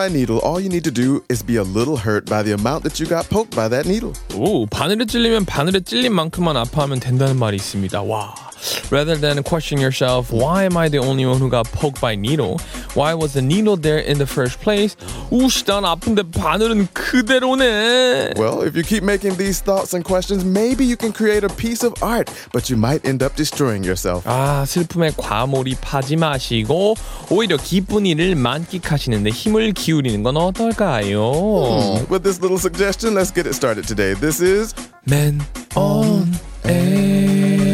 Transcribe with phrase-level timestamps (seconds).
[0.00, 2.52] by a needle, all you need to do is be a little hurt by the
[2.52, 4.12] amount that you got poked by that needle.
[4.34, 8.02] 오, 바늘에 찔리면 바늘에 찔린 만큼만 아파하면 된다는 말이 있습니다.
[8.02, 8.34] 와.
[8.90, 12.58] Rather than questioning yourself, why am I the only one who got poked by needle?
[12.94, 14.96] Why was the needle there in the first place?
[15.30, 18.34] 우씨, 난 아픈데 바늘은 그대로네.
[18.36, 21.84] Well, if you keep making these thoughts and questions, maybe you can create a piece
[21.84, 24.24] of art, but you might end up destroying yourself.
[24.26, 26.94] 아, 슬픔에 과몰입하지 마시고
[27.30, 32.06] 오히려 기쁜 일을 만끽하시는데 힘을 기울이는 건 어떨까요?
[32.10, 34.14] With this little suggestion, let's get it started today.
[34.14, 34.74] This is
[35.06, 35.42] Men
[35.76, 36.32] on
[36.64, 37.69] air.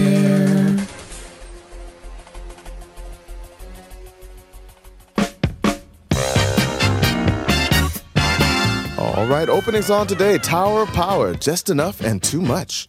[9.37, 12.87] Right, opening song today Tower of Power, Just Enough and Too Much.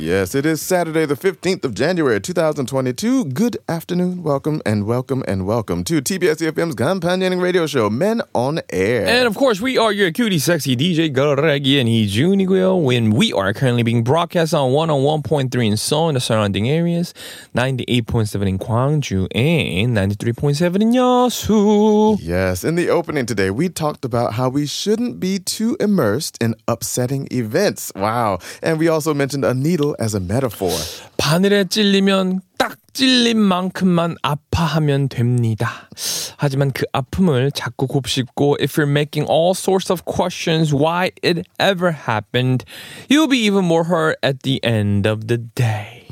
[0.00, 3.26] Yes, it is Saturday, the 15th of January, 2022.
[3.26, 8.60] Good afternoon, welcome, and welcome, and welcome to TBS EFM's companion radio show, Men on
[8.70, 9.06] Air.
[9.06, 12.82] And of course, we are your cutie, sexy DJ Garagi and Hijunigoyo.
[12.82, 17.12] When we are currently being broadcast on 101.3 in Seoul and the surrounding areas,
[17.54, 22.16] 98.7 in Gwangju, and 93.7 in Yeosu.
[22.22, 26.54] Yes, in the opening today, we talked about how we shouldn't be too immersed in
[26.66, 27.92] upsetting events.
[27.94, 28.38] Wow.
[28.62, 30.71] And we also mentioned a needle as a metaphor.
[31.17, 35.89] 바늘에 찔리면 딱 찔린 만큼만 아파하면 됩니다.
[36.37, 41.91] 하지만 그 아픔을 자꾸 곱씹고 if you're making all sorts of questions why it ever
[41.91, 42.63] happened,
[43.09, 46.05] you'll be even more hurt at the end of the day.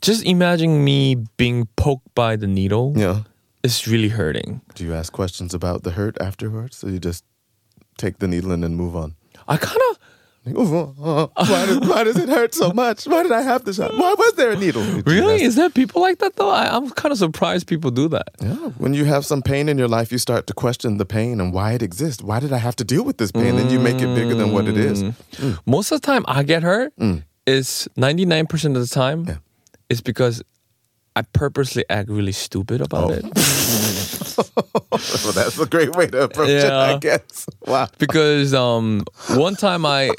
[0.00, 2.92] Just imagine me being poked by the needle.
[2.94, 3.24] Yeah.
[3.64, 4.60] It's really hurting.
[4.74, 6.76] Do you ask questions about the hurt afterwards?
[6.76, 7.24] So you just
[7.96, 9.16] take the needle and then move on?
[9.48, 10.11] I kind of Like, "Oh, uh,
[10.45, 13.05] uh, uh, uh, why, does, why does it hurt so much?
[13.05, 13.91] Why did I have the shot?
[13.97, 14.83] Why was there a needle?
[15.05, 16.49] Really is there people like that though?
[16.49, 18.27] I, I'm kind of surprised people do that.
[18.41, 18.55] Yeah.
[18.77, 21.53] When you have some pain in your life, you start to question the pain and
[21.53, 22.21] why it exists.
[22.21, 23.55] Why did I have to deal with this pain?
[23.55, 25.03] Then you make it bigger than what it is.
[25.03, 25.13] Mm.
[25.37, 25.59] Mm.
[25.65, 27.23] Most of the time I get hurt mm.
[27.47, 29.37] is 99% of the time Yeah.
[29.89, 30.43] it's because
[31.15, 33.13] I purposely act really stupid about Oh.
[33.13, 33.23] it.
[34.91, 37.45] well, that's a great way to approach it, I guess.
[37.67, 37.87] Wow.
[37.97, 39.03] because um,
[39.35, 40.11] one time I,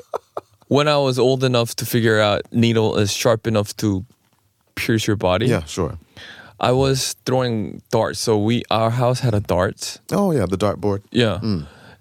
[0.69, 4.05] when I was old enough to figure out needle is sharp enough to
[4.75, 5.99] pierce your body, Yeah, sure.
[6.61, 8.21] I was throwing darts.
[8.21, 9.99] So we, our house had a dart.
[10.13, 11.03] Oh, yeah, the dartboard.
[11.11, 11.41] Yeah.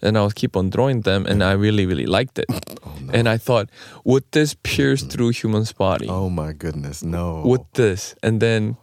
[0.02, 2.46] And I was keep on throwing them, and I really, really liked it.
[2.86, 3.14] Oh, no.
[3.14, 3.70] And I thought,
[4.04, 6.08] would this pierce through human's body?
[6.10, 7.02] Oh, my goodness.
[7.02, 7.42] No.
[7.46, 8.76] with this and then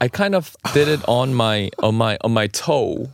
[0.00, 3.08] i kind of did it on my on my on my toe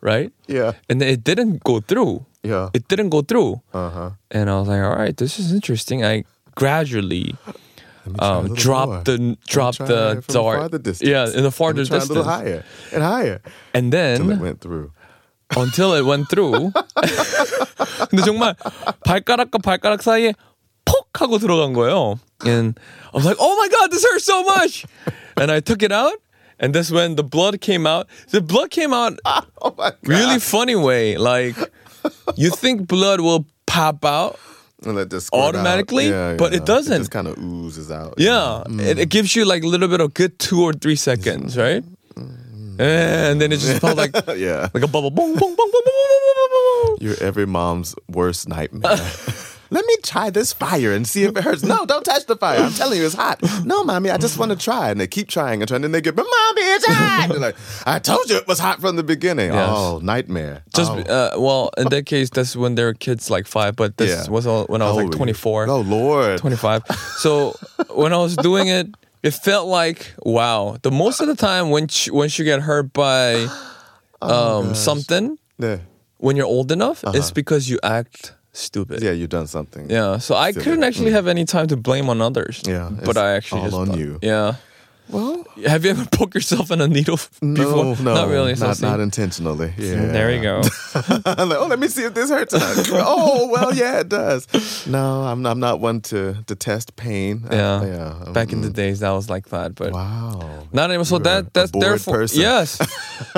[0.00, 0.72] right Yeah.
[0.88, 2.70] and then it didn't go through Yeah.
[2.72, 4.10] it didn't go through Uh huh.
[4.30, 6.22] and i was like all right this is interesting i
[6.54, 7.34] gradually
[8.20, 11.04] um, dropped the dropped try the it from dart farther distance.
[11.10, 12.60] yeah in the Let me farther try a little distance higher
[12.94, 13.38] and higher
[13.74, 14.92] and until it then went through.
[15.56, 16.72] until it went through
[18.08, 18.54] 근데 정말
[19.04, 20.38] 발가락과 발가락 사이에 퍽
[21.13, 22.19] 하고 들어간 거예요.
[22.45, 22.77] And
[23.13, 24.85] I was like, oh my god, this hurts so much.
[25.37, 26.19] And I took it out.
[26.59, 28.07] And that's when the blood came out.
[28.29, 31.17] The blood came out oh really funny way.
[31.17, 31.55] Like
[32.35, 34.39] you think blood will pop out
[35.31, 36.93] automatically, yeah, but it doesn't.
[36.93, 38.15] It just kind of oozes out.
[38.17, 38.81] Yeah, mm.
[38.81, 41.83] it, it, gives you like a little bit of good two or three seconds, right?
[42.79, 45.13] And then it just felt like yeah, like a bubble.
[46.99, 48.97] You're every mom's worst nightmare.
[49.73, 51.63] Let me try this fire and see if it hurts.
[51.63, 52.59] No, don't touch the fire.
[52.59, 53.41] I'm telling you, it's hot.
[53.65, 54.91] No, mommy, I just want to try.
[54.91, 55.83] And they keep trying and trying.
[55.83, 57.27] And they get, but mommy, it's hot.
[57.29, 57.55] They're like,
[57.87, 59.51] I told you it was hot from the beginning.
[59.51, 59.67] Yes.
[59.71, 60.61] Oh, nightmare.
[60.75, 60.99] Just oh.
[60.99, 63.75] uh, well, in that case, that's when they were kids like five.
[63.75, 64.31] But this Yeah.
[64.31, 65.35] was all, when I was like old were twenty you?
[65.35, 66.37] four, Oh, Lord.
[66.37, 66.83] twenty five.
[67.17, 67.55] So
[67.89, 68.87] when I was doing it,
[69.23, 70.77] it felt like wow.
[70.83, 73.47] The most of the time when once you get hurt by
[74.21, 75.79] Oh, um, something Yeah.
[76.17, 79.03] when you're old enough, it's because you act stupid.
[79.03, 79.89] Yeah, you've done something.
[79.89, 80.63] Yeah, so I Silly.
[80.63, 81.13] couldn't actually mm.
[81.15, 82.61] have any time to blame on others.
[82.65, 84.19] Yeah, but I actually all on thought- you.
[84.21, 84.55] Yeah.
[85.09, 87.45] Well, Have you ever poked yourself in a needle before?
[87.45, 88.13] no, no.
[88.15, 88.55] not really.
[88.55, 89.73] So Not, not intentionally.
[89.77, 90.05] Yeah.
[90.07, 90.61] There you go.
[91.43, 92.53] Like, oh, let me see if this hurts.
[92.55, 94.47] oh, well, yeah, it does.
[94.87, 97.43] No, I'm, I'm not one to, to test pain.
[97.49, 97.85] I- Yeah.
[97.85, 98.31] yeah.
[98.31, 98.73] Back in the mm.
[98.73, 99.75] days, that was like that.
[99.75, 100.67] But Wow.
[100.71, 101.05] Not anymore.
[101.05, 102.41] So You're that that's therefore person.
[102.41, 102.79] yes.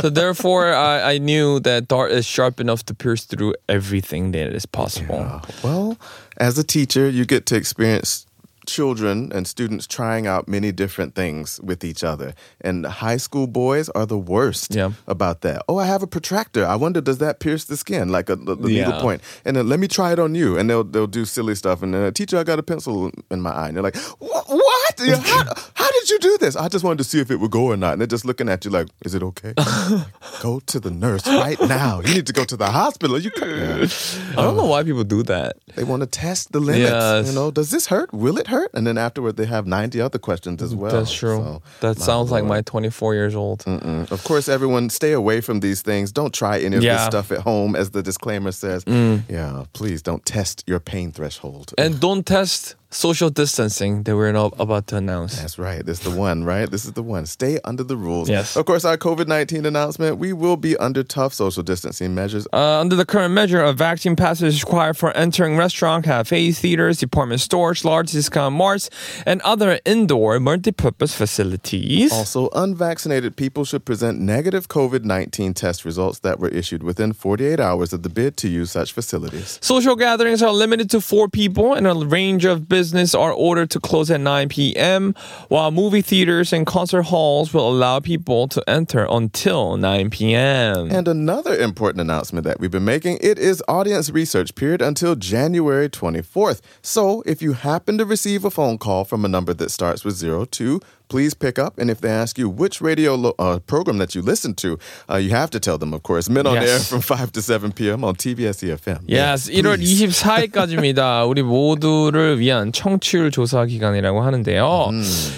[0.01, 4.53] so therefore, I, I knew that dart is sharp enough to pierce through everything that
[4.53, 5.15] is possible.
[5.15, 5.41] Yeah.
[5.63, 5.97] Well,
[6.37, 8.24] as a teacher, you get to experience
[8.67, 12.33] children and students trying out many different things with each other.
[12.61, 14.91] And high school boys are the worst Yeah.
[15.07, 15.61] about that.
[15.67, 16.65] Oh, I have a protractor.
[16.65, 19.21] I wonder, does that pierce the skin like a, the, needle point?
[19.45, 20.57] And then let me try it on you.
[20.57, 21.81] And they'll they'll do silly stuff.
[21.83, 23.67] And then, uh, teacher, I got a pencil in my eye.
[23.67, 24.71] And they're like, what?
[24.97, 26.55] How, how did you do this?
[26.55, 27.93] I just wanted to see if it would go or not.
[27.93, 29.53] And they're just looking at you like, is it okay?
[30.41, 31.99] go to the nurse right now.
[32.01, 33.19] You need to go to the hospital.
[33.19, 33.91] You can't.
[34.31, 35.57] I don't know why people do that.
[35.75, 36.89] They want to test the limits.
[36.91, 37.27] Yes.
[37.27, 38.13] You know, does this hurt?
[38.13, 38.54] Will it hurt?
[38.73, 40.91] And then afterward, they have 90 other questions as well.
[40.91, 41.37] That's true.
[41.37, 43.59] So, that sounds like my 24 years old.
[43.65, 44.11] Mm.
[44.11, 46.11] Of course, everyone stay away from these things.
[46.11, 47.05] Don't try any of this Yeah.
[47.05, 47.11] Mm.
[47.11, 48.83] stuff at home, as the disclaimer says.
[48.87, 51.73] Yeah, please don't test your pain threshold.
[51.77, 55.37] And don't test social distancing that we're not about to announce.
[55.37, 55.85] That's right.
[55.85, 56.69] This is the one, right?
[56.69, 57.25] This is the one.
[57.25, 58.29] Stay under the rules.
[58.29, 58.55] Yes.
[58.55, 62.47] Of course, our COVID 19 announcement we will be under tough social distancing measures.
[62.53, 66.99] Uh, under the current measure, a vaccine pass is required for entering restaurants, cafes, theaters,
[66.99, 68.89] department stores, large discount marts,
[69.25, 72.11] and other indoor multi-purpose facilities.
[72.13, 77.59] Also, unvaccinated people should present negative COVID 19 test results that were issued within 48
[77.59, 79.59] hours of the bid to use such facilities.
[79.61, 83.79] Social gatherings are limited to four people, and a range of business are ordered to
[83.79, 85.15] close at 9 p.m.,
[85.47, 90.91] while movie theaters and concert halls will allow people to enter until 9 p.m.
[90.91, 95.89] And another important announcement that we've been making, it is audience research period until January
[95.89, 96.61] 24th.
[96.81, 100.19] So if you happen to receive a phone call from a number that starts with
[100.19, 101.77] 02, please pick up.
[101.77, 104.77] And if they ask you which radio lo- uh, program that you listen to,
[105.09, 106.69] uh, you have to tell them, of course, Men on Yes.
[106.69, 108.03] Air from 5 to 7 p.m.
[108.03, 108.99] on TBS EFM.
[109.07, 111.27] Yes, 1월 24일까지입니다.
[111.27, 114.89] 우리 모두를 위한 청취율 조사 기간이라고 하는데요.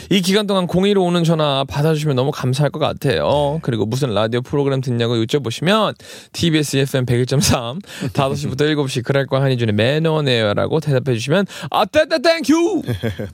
[0.09, 3.59] 이 기간 동안 02로 오는 전화 받아주시면 너무 감사할 것 같아요.
[3.61, 5.95] 그리고 무슨 라디오 프로그램 듣냐고 여쭤보시면
[6.33, 7.81] TBS FM 101.3
[8.13, 12.81] 5시부터 7시 그랄과 한이준의 매너네요라고 대답해 주시면 아, 땡땡 땡큐!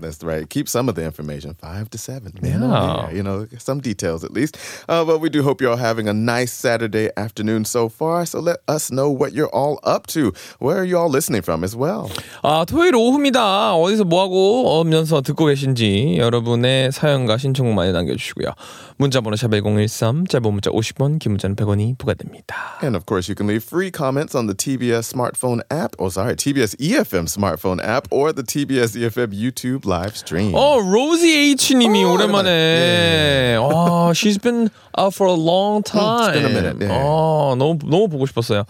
[0.02, 0.48] That's right.
[0.50, 2.33] Keep some of the information, five to seven.
[2.41, 3.09] Man on Yeah.
[3.09, 4.57] air, you know, some details at least.
[4.89, 8.25] Uh, but we do hope you're all having a nice Saturday afternoon so far.
[8.27, 10.33] So let us know what you're all up to.
[10.61, 12.11] Where are you all listening from as well?
[12.43, 13.75] 아, 토요일 오후입니다.
[13.75, 18.53] 어디서 뭐하고 오면서 듣고 계신지 여러분의 사연과 신청곡 많이 남겨주시고요.
[18.99, 22.79] 문자번호 샵 1013, 짧은 문자 50원, 긴 문자는 100원이 부과됩니다.
[22.83, 26.35] And of course, you can leave free comments on the TBS smartphone app, or sorry,
[26.37, 30.53] TBS EFM smartphone app, or the TBS EFM YouTube live stream.
[30.55, 33.58] 어, 로지 H님이 어, 오랜만에.
[33.60, 36.34] 아, she's been out for a long time.
[36.34, 36.88] it's been a minute, 예.
[36.92, 38.64] 아, 너무 너무 보고 싶었어요.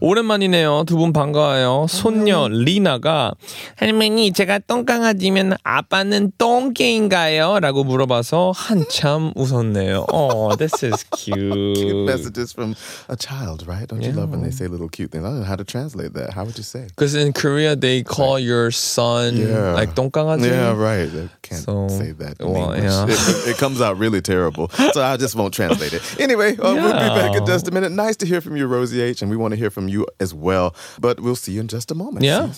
[0.00, 0.84] 오랜만이네요.
[0.86, 1.86] 두 분 반가워요.
[1.88, 3.32] 손녀 리나가
[3.76, 7.60] 할머니 제가 똥강아지면 아빠는 똥개인가요?
[7.60, 10.06] 라고 물어봐서 한참 웃었네요.
[10.12, 12.04] 어, this is Cute cute.
[12.06, 12.74] messages from
[13.08, 13.86] a child, right?
[13.88, 15.24] Don't you love when they say little cute things?
[15.24, 16.32] I don't know how to translate that.
[16.34, 16.86] How would you say?
[16.88, 19.38] Because in Korea they call your son
[19.74, 20.46] like 똥강아지.
[20.50, 21.08] Yeah, right.
[21.08, 22.36] I can't So, say that.
[22.42, 22.74] Well.
[22.84, 23.06] Yeah.
[23.08, 24.68] It, it comes out really terrible.
[24.92, 26.20] So I just won't translate it.
[26.20, 27.92] Anyway, uh, we'll be back in just a minute.
[27.92, 30.34] Nice to hear from you, Rosie H, and we want to hear from you as
[30.34, 30.74] well.
[31.00, 32.24] But we'll see you in just a moment.
[32.24, 32.52] Yeah.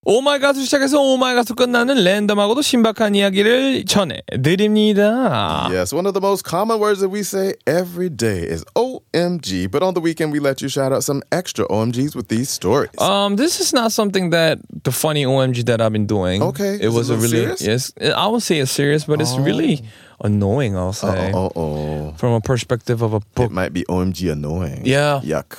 [0.00, 0.18] See you soon.
[0.18, 5.68] 오마이갓을 시작해서 오마이갓을 끝나는 랜덤하고도 신박한 이야기를 전해드립니다.
[5.72, 9.68] Yes, one of the most common words that we say every day is OMG.
[9.68, 12.94] But on the weekend, we let you shout out some extra OMGs with these stories.
[13.00, 16.40] Um, this is not something that the funny OMG that I've been doing.
[16.40, 17.92] Okay, it is was it a a little really serious?
[17.98, 18.14] yes.
[18.14, 19.82] I would say it's serious, but it's really
[20.23, 20.75] annoying.
[20.75, 22.13] I'll say oh, oh.
[22.17, 23.51] from a perspective of a book.
[23.51, 24.81] It might be OMG annoying.
[24.85, 25.21] Yeah.
[25.23, 25.57] Yuck.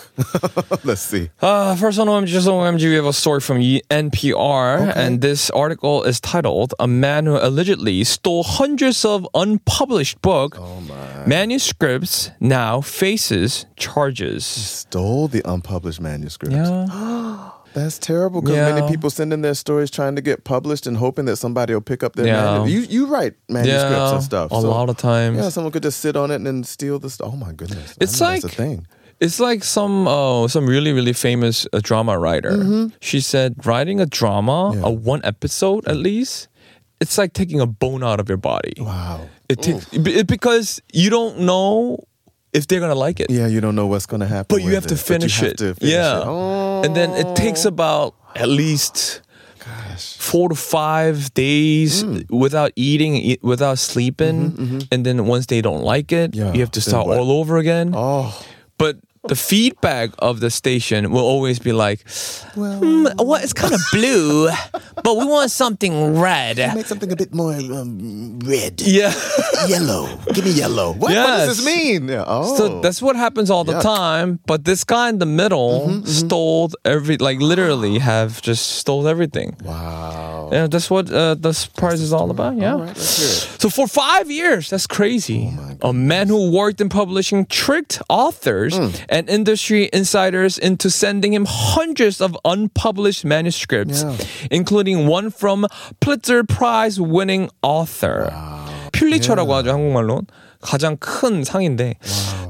[0.85, 1.31] Let's see.
[1.41, 5.51] Uh, first on OMG, just on OMG, we have a story from NPR, and this
[5.51, 11.27] article is titled "A Man Who Allegedly Stole Hundreds of Unpublished Book Oh my.
[11.27, 16.55] Manuscripts Now Faces Charges." Stole the unpublished manuscript.
[16.55, 17.51] Yeah.
[17.75, 18.75] That's terrible because Yeah.
[18.75, 21.81] many people send in their stories trying to get published and hoping that somebody will
[21.81, 22.43] pick up their Yeah.
[22.45, 22.91] manuscript.
[22.93, 24.53] You you write manuscripts yeah, and stuff.
[24.53, 25.39] a so- lot of times.
[25.39, 27.31] Yeah, someone could just sit on it and then steal the stuff.
[27.33, 27.93] Oh my goodness.
[27.93, 28.87] I It's know that's like- a thing.
[29.21, 32.91] It's like some uh, some really really famous uh, drama writer.
[33.01, 34.85] She said writing a drama, Mm-hmm.
[34.85, 36.49] A one episode at least,
[37.01, 38.75] it's like taking a bone out of your body.
[38.81, 39.21] Wow.
[39.49, 41.99] It takes it, because you don't know
[42.53, 44.47] if they're gonna like it, Yeah, you don't know what's to happen.
[44.49, 45.59] but you have to it, finish have it.
[45.59, 46.25] to finish yeah, it.
[46.27, 49.21] Oh, and then it takes about at least
[49.59, 50.17] gosh.
[50.19, 52.31] four to five days Mm.
[52.31, 56.61] without eating, e- without sleeping, and then once they don't like it, Mm-hmm, Yeah, you
[56.61, 57.93] have to start all over again.
[57.95, 58.33] Oh,
[58.79, 58.97] But
[59.29, 62.01] the feedback of the station will always be like,
[62.55, 64.49] "Hmm, well, it's kind of blue,
[65.05, 66.57] but we want something red.
[66.75, 68.81] Make something a bit more um, red.
[68.81, 69.15] Yeah.
[69.69, 70.09] Yellow.
[70.35, 70.89] Give me yellow.
[70.93, 72.09] What, what does this mean?
[72.09, 72.25] Yeah.
[72.27, 72.57] Oh.
[72.57, 73.83] So that's what happens all the Yuck.
[73.83, 74.41] time.
[74.47, 79.57] But this guy in the middle stole every, like literally have just stole everything.
[79.63, 80.49] wow.
[80.53, 82.57] Yeah, that's what uh, this prize is all about.
[82.57, 82.73] Yeah.
[82.73, 83.61] All right, let's hear it.
[83.63, 85.51] So for five years, that's crazy.
[85.81, 91.46] a man who worked in publishing tricked authors Hmm and industry insiders into sending him
[91.48, 94.16] hundreds of unpublished manuscripts, Yeah.
[94.52, 95.66] including one from
[96.00, 98.30] Pulitzer Prize winning author.
[98.92, 100.22] 퓰리처라고 하죠 한국말로.
[100.62, 101.96] 가장 큰 상인데.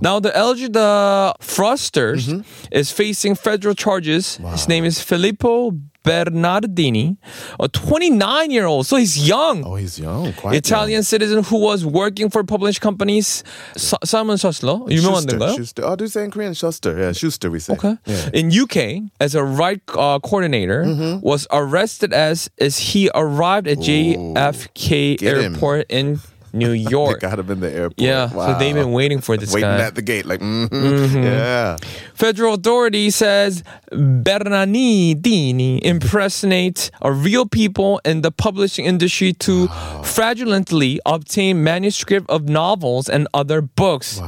[0.02, 2.42] Now the LG the Frosters Mm-hmm.
[2.72, 4.38] is facing federal charges.
[4.54, 5.72] His name is Filippo
[6.08, 7.18] Bernardini,
[7.60, 8.86] a 29 year old.
[8.88, 9.66] So he's young.
[9.66, 10.32] Oh, he's young.
[10.34, 13.44] Quite Italian citizen who was working for published companies.
[13.76, 15.56] Sa- Simon Schuster, 유명한 Schuster, 데인가요?
[15.58, 15.84] Schuster.
[15.86, 16.54] Oh, do you say in Korean?
[16.54, 16.98] Schuster.
[16.98, 17.74] Yeah, Schuster, we say.
[17.74, 17.98] Okay.
[18.06, 18.30] Yeah.
[18.34, 21.20] In UK, as a right uh, coordinator, Mm-hmm.
[21.28, 25.54] was arrested as as he arrived at JFK Get him.
[25.56, 26.20] Airport in
[26.53, 27.21] New They York.
[27.21, 28.01] got him in the airport.
[28.01, 29.81] Yeah, so they've been waiting for this Waiting guy.
[29.87, 31.23] at the gate, like, mm-hmm.
[31.23, 31.77] yeah.
[32.15, 39.69] Federal authority says Bernardini impersonates real people in the publishing industry to
[40.03, 44.21] fraudulently obtain manuscript of novels and other books.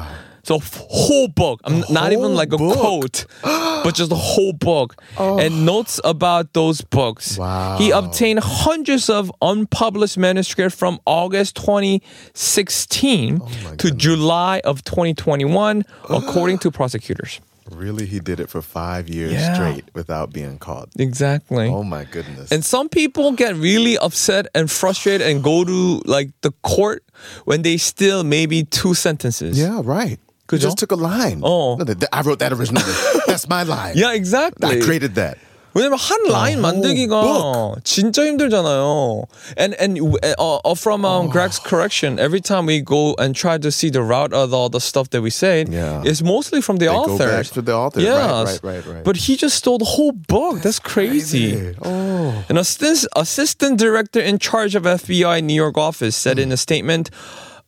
[0.44, 1.60] So whole book.
[1.64, 2.78] I'm not even like a book?
[2.78, 5.38] quote, but just a whole book oh.
[5.38, 7.38] and notes about those books.
[7.38, 7.76] Wow.
[7.78, 13.40] He obtained hundreds of unpublished manuscripts from August 2016
[13.78, 17.40] to July of 2021, according to prosecutors.
[17.70, 19.54] Really, he did it for five years Yeah.
[19.54, 20.90] straight without being caught.
[20.98, 21.68] Exactly.
[21.68, 22.52] Oh my goodness.
[22.52, 27.02] And some people get really upset and frustrated and go to like the court
[27.46, 29.58] when they steal maybe two sentences.
[29.58, 30.18] yeah, right.
[30.49, 30.61] He 그죠?
[30.61, 31.41] just took a line.
[31.43, 31.75] Oh.
[31.77, 32.91] No, that- I wrote that originally.
[33.27, 33.93] That's my line.
[33.95, 34.67] Yeah, exactly.
[34.67, 35.37] I created that.
[35.75, 39.25] 왜냐면 한 라인 whole 만들기가 진짜 힘들잖아요.
[39.55, 43.71] And and uh, uh, from um, Greg's correction, every time we go and try to
[43.71, 46.01] see the route of all the stuff that we said, Yeah.
[46.03, 47.29] it's mostly from the They go author.
[47.29, 47.99] back to the author.
[47.99, 48.63] Right, Yes.
[48.63, 49.03] right, right, right.
[49.03, 50.63] But he just stole the whole book.
[50.63, 51.75] That's, crazy.
[51.85, 52.33] Oh.
[52.49, 57.11] An assistant, assistant director in charge of FBI New York office said in a statement,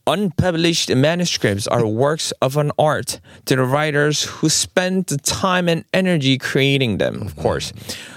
[0.08, 5.84] Unpublished manuscripts are works of an art to the writers who spend the time and
[5.92, 7.72] energy creating them, of course.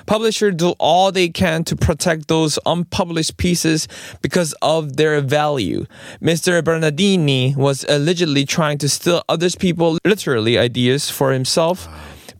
[0.06, 3.88] Publishers do all they can to protect those unpublished pieces
[4.22, 5.86] because of their value.
[6.22, 6.64] Mr.
[6.64, 11.88] Bernardini was allegedly trying to steal others people literally ideas for himself,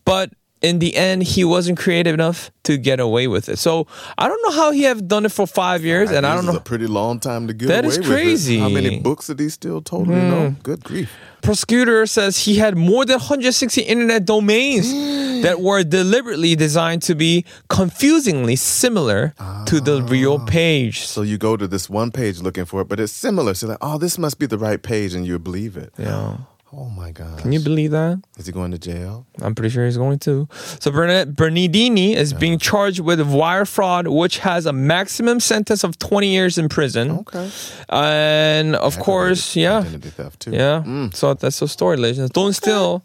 [0.06, 3.58] but in the end, he wasn't creative enough to get away with it.
[3.58, 3.88] So
[4.18, 6.56] I don't know how he have done it for five years, and I don't know.
[6.56, 8.10] a pretty long time to get That away is with it.
[8.10, 8.60] crazy.
[8.60, 10.30] How many books did he still totally hmm.
[10.30, 10.56] know?
[10.64, 11.12] Good grief.
[11.42, 14.92] Prosecutor says he had more than 160 internet domains
[15.44, 19.34] that were deliberately designed to be confusingly similar
[19.66, 20.46] to the real ah.
[20.46, 21.06] page.
[21.06, 23.54] So you go to this one page looking for it, but it's similar.
[23.54, 25.94] So like, oh, this must be the right page, and you believe it.
[25.98, 26.38] Yeah.
[26.72, 27.40] Oh my God.
[27.40, 28.22] Can you believe that?
[28.38, 29.26] Is he going to jail?
[29.42, 30.48] I'm pretty sure he's going to.
[30.80, 35.98] So Bernard Bernardini is being charged with wire fraud, which has a maximum sentence of
[35.98, 37.10] 20 years in prison.
[37.12, 37.50] Okay.
[37.90, 39.80] And of course, yeah.
[39.80, 40.52] Identity theft too.
[40.52, 40.84] Yeah.
[40.86, 41.16] Mm.
[41.16, 42.30] So that's the story, ladies.
[42.30, 43.04] Don't steal.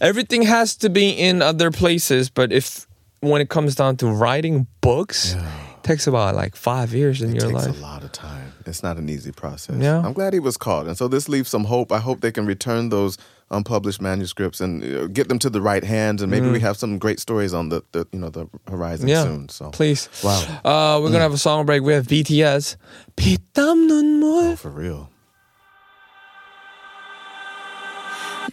[0.00, 2.86] Everything has to be in other places, but if
[3.20, 5.42] when it comes down to writing books, it
[5.82, 7.78] takes about like five years in It your takes life.
[7.78, 8.43] a lot of time.
[8.65, 9.77] It's not an easy process.
[9.81, 9.99] Yeah.
[10.05, 10.87] I'm glad he was caught.
[10.87, 11.91] And so this leaves some hope.
[11.91, 13.17] I hope they can return those
[13.51, 16.99] unpublished manuscripts and uh, get them to the right hands and maybe we have some
[16.99, 19.11] great stories on the, the you know the horizon Mm.
[19.11, 19.23] Yeah.
[19.23, 19.49] soon.
[19.49, 20.07] So Please.
[20.23, 20.37] Wow.
[20.63, 21.81] Uh, we're gonna have a song break.
[21.81, 22.75] We have BTS.
[23.17, 24.51] 피땀 눈물.
[24.51, 25.09] Oh, for real.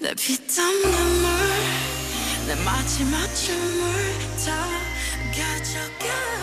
[0.00, 1.30] 내 피땀 눈물
[2.46, 3.84] 내 마지막 춤을
[4.44, 4.66] 다
[5.32, 6.39] 가져가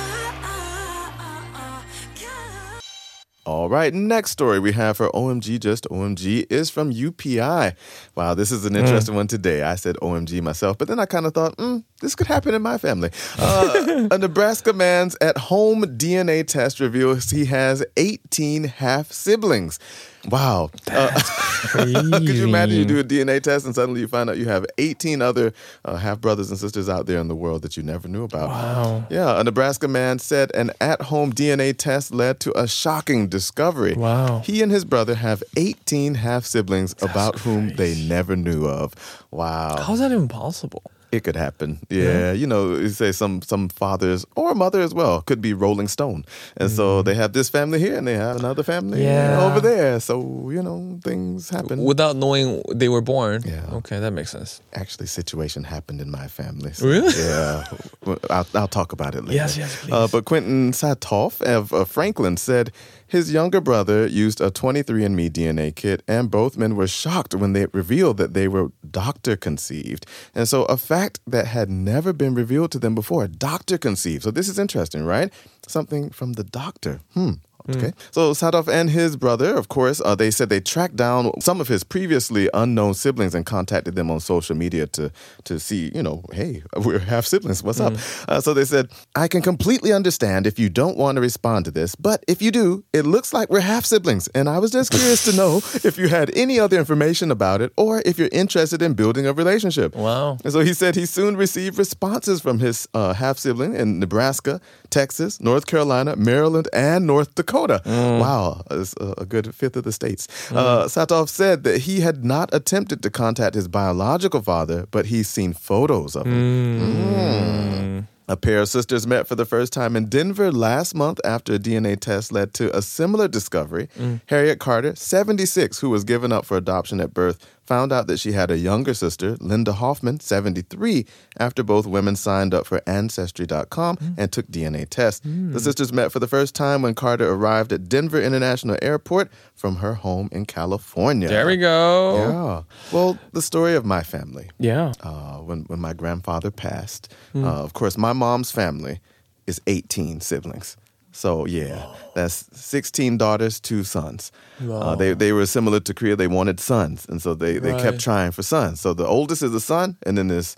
[3.48, 7.74] All right, next story we have for OMG Just OMG is from UPI.
[8.14, 9.62] Wow, this is an interesting one today.
[9.62, 12.60] I said OMG myself, but then I kind of thought, mm, this could happen in
[12.60, 13.10] my family.
[13.38, 19.78] Uh, a Nebraska man's at home DNA test reveals he has 18 half siblings.
[20.26, 20.70] Wow.
[20.90, 21.20] Uh,
[21.70, 24.66] could you imagine you do a DNA test and suddenly you find out you have
[24.78, 25.52] 18 other
[25.84, 28.48] uh, half brothers and sisters out there in the world that you never knew about?
[28.48, 29.06] Wow.
[29.10, 33.94] Yeah, a Nebraska man said an at home DNA test led to a shocking discovery.
[33.94, 34.40] Wow.
[34.40, 38.94] He and his brother have 18 half siblings about whom they never knew of.
[39.30, 39.76] Wow.
[39.80, 40.82] How's that even possible?
[41.10, 41.78] It could happen.
[41.88, 45.88] Yeah, you know, you say some some fathers or mother as well could be Rolling
[45.88, 46.24] Stone,
[46.58, 49.40] and so they have this family here and they have another family Yeah.
[49.46, 50.00] over there.
[50.00, 51.82] So you know, things happen.
[51.82, 53.42] Without knowing they were born.
[53.46, 53.76] Yeah.
[53.78, 54.60] Okay, that makes sense.
[54.74, 56.72] Actually, situation happened in my family.
[56.74, 57.14] so, Really?
[57.16, 57.64] Yeah.
[58.30, 59.34] I'll, I'll talk about it later.
[59.34, 62.70] Yes, yes, Uh, but Quentin Satoff of uh, Franklin said
[63.08, 67.66] his younger brother used a 23andMe DNA kit, and both men were shocked when they
[67.72, 70.06] revealed that they were doctor conceived.
[70.34, 74.24] And so, a fact that had never been revealed to them before doctor conceived.
[74.24, 75.32] So, this is interesting, right?
[75.66, 77.00] Something from the doctor.
[77.14, 77.32] Hmm.
[77.68, 77.92] Okay.
[78.10, 81.68] So Sadov and his brother, of course, uh, they said they tracked down some of
[81.68, 85.12] his previously unknown siblings and contacted them on social media to
[85.44, 87.62] to see, you know, hey, we're half siblings.
[87.62, 87.94] What's up?
[88.28, 91.70] Uh, so they said, I can completely understand if you don't want to respond to
[91.70, 94.28] this, but if you do, it looks like we're half siblings.
[94.28, 97.72] And I was just curious to know if you had any other information about it
[97.76, 99.94] or if you're interested in building a relationship.
[99.94, 100.38] Wow.
[100.44, 104.60] And so he said he soon received responses from his uh, half sibling in Nebraska,
[104.90, 107.57] Texas, North Carolina, Maryland, and North Dakota.
[107.84, 110.26] Wow, it's a, good fifth of the states.
[110.50, 115.28] Uh, Satov said that he had not attempted to contact his biological father, but he's
[115.28, 116.78] seen photos of him.
[116.80, 118.06] Mm.
[118.30, 121.58] A pair of sisters met for the first time in Denver last month after a
[121.58, 123.88] DNA test led to a similar discovery.
[124.26, 127.38] Harriet Carter, 76, who was given up for adoption at birth,
[127.68, 131.04] found out that she had a younger sister, Linda Hoffman, 73,
[131.38, 135.20] after both women signed up for Ancestry.com and took DNA tests.
[135.24, 139.76] The sisters met for the first time when Carter arrived at Denver International Airport from
[139.76, 141.28] her home in California.
[141.28, 142.16] There we go.
[142.16, 142.62] Yeah.
[142.92, 144.92] Well, the story of my family Yeah.
[145.02, 147.12] uh, when when my grandfather passed.
[147.34, 149.00] Uh, of course, my mom's family
[149.46, 150.76] is 18 siblings.
[151.18, 151.84] So yeah,
[152.14, 154.30] that's 16 daughters, two sons.
[154.60, 156.14] Uh, they they were similar to Korea.
[156.16, 157.82] They wanted sons, and so they they Right.
[157.82, 158.80] kept trying for sons.
[158.80, 160.54] So the oldest is a son, and then there's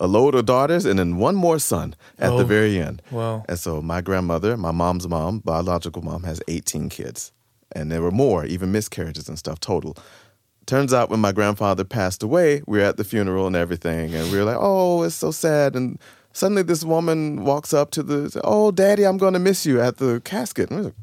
[0.00, 2.54] a load of daughters, and then one more son at the Oh.
[2.56, 3.02] very end.
[3.10, 3.42] Wow.
[3.48, 7.32] And so my grandmother, my mom's mom, biological mom, has 18 kids,
[7.76, 9.92] and there were more, even miscarriages and stuff total.
[10.66, 14.30] Turns out when my grandfather passed away, we were at the funeral and everything, and
[14.32, 15.98] we were like, "Oh, it's so sad." And
[16.38, 19.98] suddenly, this woman walks up to the, "Oh, Daddy, I'm going to miss you" at
[19.98, 20.70] the casket.
[20.70, 20.94] And like,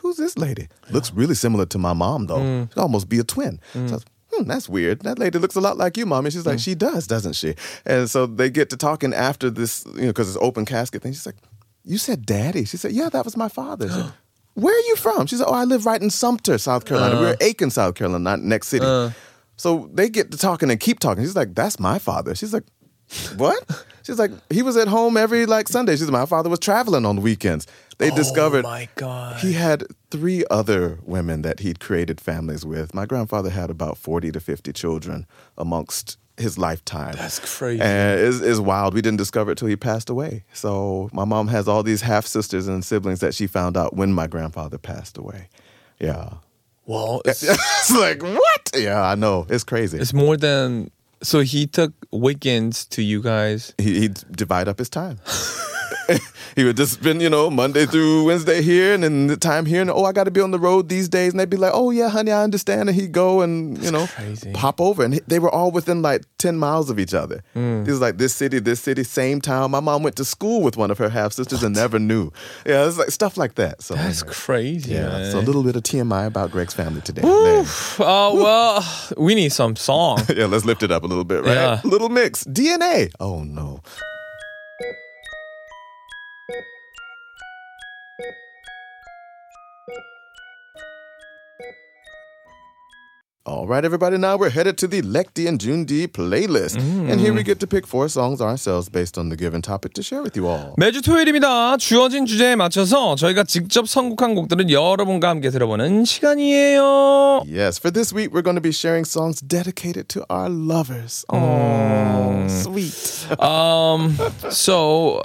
[0.00, 2.38] "Who's this lady?" Looks really similar to my mom, though.
[2.38, 2.70] Mm.
[2.70, 3.60] Could almost be a twin.
[3.72, 5.00] So I was, hmm, that's weird.
[5.00, 6.30] That lady looks a lot like you, mommy.
[6.30, 6.64] She's like, Mm.
[6.64, 7.54] she does, doesn't she?
[7.84, 11.12] And so they get to talking after this, you know, because it's open casket thing.
[11.12, 11.36] She's like,
[11.84, 12.64] you said daddy.
[12.64, 13.88] She said, yeah, that was my father.
[13.90, 14.12] Said,
[14.54, 15.26] Where are you from?
[15.26, 17.20] She said, oh, I live right in Sumter, South Carolina.
[17.20, 18.86] We're Aiken, South Carolina, not next city.
[19.56, 21.24] So they get to talking and keep talking.
[21.24, 22.34] She's like, that's my father.
[22.34, 22.64] She's like,
[23.36, 23.84] what?
[24.04, 25.92] She's like, he was at home every like Sunday.
[25.92, 27.66] She's like, my father was traveling on weekends.
[27.98, 29.36] They oh discovered Oh my God.
[29.40, 32.94] he had three other women that he'd created families with.
[32.94, 37.14] My grandfather had about 40 to 50 children amongst his lifetime.
[37.16, 37.80] That's crazy.
[37.82, 38.94] And it's, it's wild.
[38.94, 40.44] We didn't discover it till he passed away.
[40.52, 44.12] So my mom has all these half sisters and siblings that she found out when
[44.12, 45.48] my grandfather passed away.
[46.00, 46.30] Yeah.
[46.86, 48.70] Well, it's, it's like, what?
[48.74, 49.46] Yeah, I know.
[49.48, 49.98] It's crazy.
[49.98, 50.90] it's more than.
[51.22, 53.74] So he took weekends to you guys.
[53.78, 55.20] he, he'd divide up his time.
[56.56, 59.80] he would just spend, you know, Monday through Wednesday here and then the time here.
[59.80, 61.32] And oh, I got to be on the road these days.
[61.32, 62.88] And they'd be like, oh, yeah, honey, I understand.
[62.88, 64.06] And he'd go and, you know,
[64.54, 65.04] pop over.
[65.04, 67.42] And they were all within like 10 miles of each other.
[67.54, 67.84] Mm.
[67.84, 69.70] This was like this city, this city, same town.
[69.70, 72.32] My mom went to school with one of her half sisters and never knew.
[72.66, 73.82] Yeah, it's like stuff like that.
[73.82, 74.94] So, That's crazy.
[74.94, 75.08] yeah.
[75.08, 75.30] man.
[75.32, 77.22] So a little bit of TMI about Greg's family today.
[77.24, 80.20] Oh well, we need some song.
[80.36, 81.54] yeah, let's lift it up a little bit, right?
[81.54, 81.80] Yeah.
[81.84, 82.44] Little Mix.
[82.44, 83.10] DNA.
[83.20, 83.80] Oh, no.
[93.45, 96.75] All right, everybody, now we're headed to the Lekti and Jundi playlist.
[96.77, 100.03] And here we get to pick four songs ourselves based on the given topic to
[100.03, 100.73] share with you all.
[100.77, 101.77] 매주 토요일입니다.
[101.77, 107.43] 주어진 주제에 맞춰서 저희가 직접 선곡한 곡들을 여러분과 함께 들어보는 시간이에요.
[107.47, 111.23] Yes, for this week, we're going to be sharing songs dedicated to our lovers.
[111.31, 113.31] Oh, sweet.
[113.41, 114.17] Um,
[114.49, 115.21] so uh,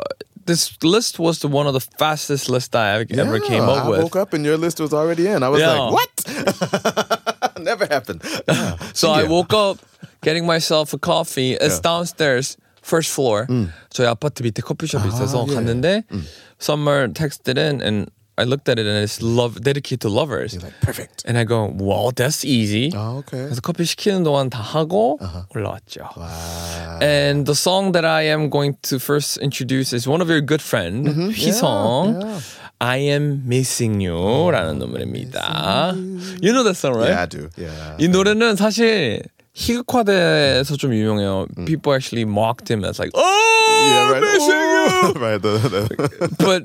[0.46, 3.88] this list was the one of the fastest lists I ever came Yeah, up I
[3.88, 4.02] with.
[4.02, 5.42] woke up and your list was already in.
[5.42, 5.74] I was Yeah.
[5.90, 7.15] like, what?
[7.63, 8.21] never happened.
[8.47, 8.77] Yeah.
[8.93, 9.79] so I woke up
[10.21, 11.53] getting myself a coffee.
[11.53, 12.57] It's downstairs.
[12.87, 13.45] first floor.
[13.49, 13.71] 음.
[13.89, 15.53] 저희 아파트 밑에 커피숍이 아, 있어서 예.
[15.53, 16.23] 갔는데 mm.
[16.59, 20.61] Some are texted in and I looked at it and it's love dedicated to lovers.
[20.61, 21.23] Like perfect.
[21.25, 22.91] And I go, well, that's easy.
[22.93, 23.49] Ah, okay.
[23.49, 25.45] 그래서 커피 시키는 동안 다 하고 uh-huh.
[25.55, 26.15] 올라왔죠.
[26.15, 26.99] Wow.
[27.01, 30.61] And the song that I am going to first introduce is one of your good
[30.61, 31.29] friend mm-hmm.
[31.29, 32.21] 휘성.
[32.21, 32.39] Yeah, yeah.
[32.80, 35.94] I am missing you라는 노래입니다.
[36.42, 37.10] You know that song, right?
[37.10, 37.48] Yeah, I do.
[37.56, 37.96] Yeah.
[37.98, 39.22] 이 노래는 사실
[39.54, 41.46] 희극화돼서 좀 유명해요.
[41.66, 44.22] People actually mocked him as like, oh, Yeah, right.
[44.22, 44.82] missing you.
[44.82, 45.12] Ooh.
[45.20, 45.40] right.
[45.42, 46.64] The, the, But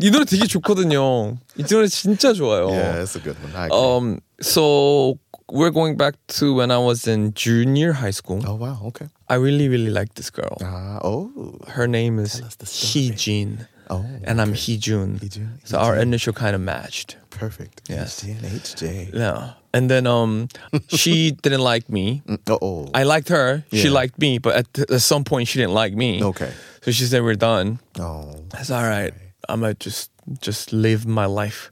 [0.00, 1.38] 이 노래 되게 좋거든요.
[1.56, 2.68] 이 노래 진짜 좋아요.
[2.70, 3.54] yeah, it's a good one.
[3.56, 3.78] I agree.
[3.78, 5.18] Um, so
[5.50, 8.42] we're going back to when I was in junior high school.
[8.46, 8.78] oh wow.
[8.92, 9.06] Okay.
[9.28, 10.58] I really, really liked this girl.
[10.62, 10.98] Ah.
[11.02, 11.30] oh.
[11.68, 13.10] Her name is us the story.
[13.14, 14.05] Heejin, Oh.
[14.23, 15.19] and I'm Heejun.
[15.19, 17.17] Heejun, So our initial kind of matched.
[17.29, 17.81] Perfect.
[17.89, 18.23] Yes.
[18.23, 19.13] HJ and HJ.
[19.13, 20.47] Yeah, and then um,
[20.87, 22.23] she didn't like me.
[22.47, 22.89] Uh oh.
[22.93, 23.63] I liked her.
[23.73, 26.23] She liked me, but at, at some point she didn't like me.
[26.23, 26.51] Okay.
[26.81, 27.79] So she said we're done.
[27.99, 28.33] Oh.
[28.53, 29.13] I said all right.
[29.49, 30.09] I'm gonna just
[30.40, 31.70] just live my life,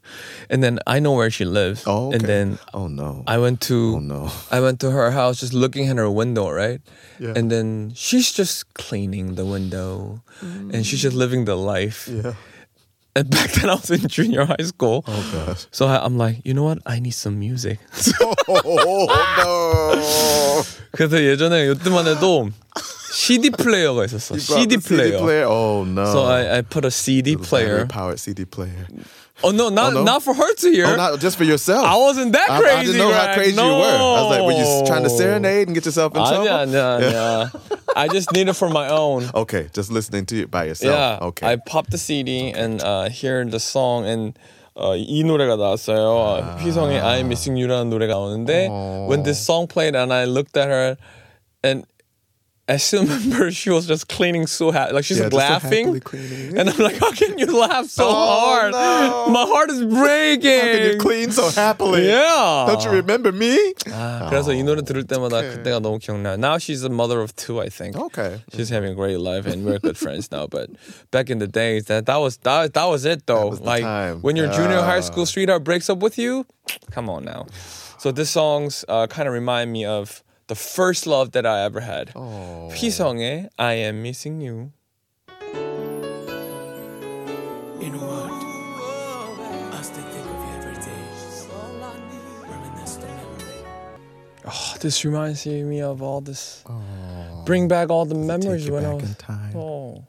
[0.49, 1.83] and then I know where she lives.
[1.85, 2.07] Oh.
[2.07, 2.15] Okay.
[2.15, 3.23] And then Oh no.
[3.27, 4.31] I went to Oh no.
[4.49, 6.79] I went to her house just looking at her window, right?
[7.19, 7.33] Yeah.
[7.35, 12.07] And then she's just cleaning the window and she's just living the life.
[12.07, 12.39] Yeah.
[13.15, 15.03] And back then I was in junior high school.
[15.07, 15.67] Oh gosh.
[15.71, 16.79] So I, I'm like, you know what?
[16.85, 17.79] I need some music.
[18.47, 20.63] Oh no.
[20.95, 22.49] 그래서 예전에 요때만 해도
[23.11, 24.35] CD 플레이어가 있었어.
[24.35, 25.19] You brought CD the CD 플레이어.
[25.19, 25.45] player.
[25.47, 26.05] Oh no.
[26.05, 27.85] So I, I put a CD player.
[27.87, 28.87] Powered CD player.
[29.43, 30.03] Oh no, not no?
[30.03, 30.85] not for her to hear.
[30.87, 31.85] Oh, not just for yourself.
[31.85, 32.75] I wasn't that I, crazy.
[32.75, 33.35] I didn't know how Greg.
[33.35, 33.67] crazy no.
[33.67, 33.97] you were.
[33.97, 36.47] I was like, were you trying to serenade and get yourself in trouble?
[36.47, 37.51] 아니야, 아니야, 아니야.
[37.95, 39.29] I just need it for my own.
[39.33, 40.95] Okay, just listening to it by yourself.
[40.95, 41.27] Yeah.
[41.27, 41.47] Okay.
[41.47, 44.39] I popped the CD and uh, hear the song and
[44.75, 46.57] 어, 이 노래가 나왔어요.
[46.59, 50.97] 휘성의 I'm Missing You라는 노래가 나오는데 when this song played and I looked at her
[51.63, 51.85] and
[52.69, 54.93] I still remember she was just cleaning so happy.
[54.93, 55.85] Like she's Yeah, like just so laughing.
[55.85, 56.57] happily cleaning.
[56.57, 58.71] And I'm like, how can you laugh so Oh, hard?
[58.71, 59.27] no.
[59.29, 60.49] My heart is breaking.
[60.59, 62.07] How can you clean so happily?
[62.07, 62.65] Yeah.
[62.67, 63.53] Don't you remember me?
[63.93, 66.39] 아, 그래서 이 노래 들을 때마다 그때가 너무 기억나.
[66.39, 67.95] Now she's a mother of two, I think.
[67.97, 68.41] Okay.
[68.55, 70.47] She's having a great life and we're good friends now.
[70.47, 70.71] But
[71.11, 73.49] back in the days, that that was that, that was it though.
[73.49, 74.21] was the like time.
[74.25, 75.01] when your junior high Yeah.
[75.01, 76.47] school sweetheart breaks up with you,
[76.89, 77.45] come on now.
[77.99, 81.79] So this songs uh, kind of remind me of the first love that I ever
[81.81, 82.11] had.
[82.15, 82.69] Oh.
[82.73, 84.71] 휘성의 I Am Missing You.
[87.81, 88.31] You know what?
[89.73, 91.03] I still think of you every day.
[92.49, 93.61] Reminisce the memory.
[94.45, 96.63] Oh, this reminds me of all this.
[97.45, 99.09] Bring back all the memories you when I back was.
[99.09, 99.55] in time.
[99.55, 100.03] Oh,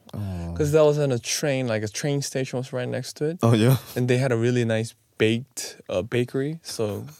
[0.52, 1.66] because that was on a train.
[1.68, 3.38] Like a train station was right next to it.
[3.42, 3.76] Oh yeah.
[3.94, 6.60] and they had a really nice baked uh, bakery.
[6.62, 7.04] So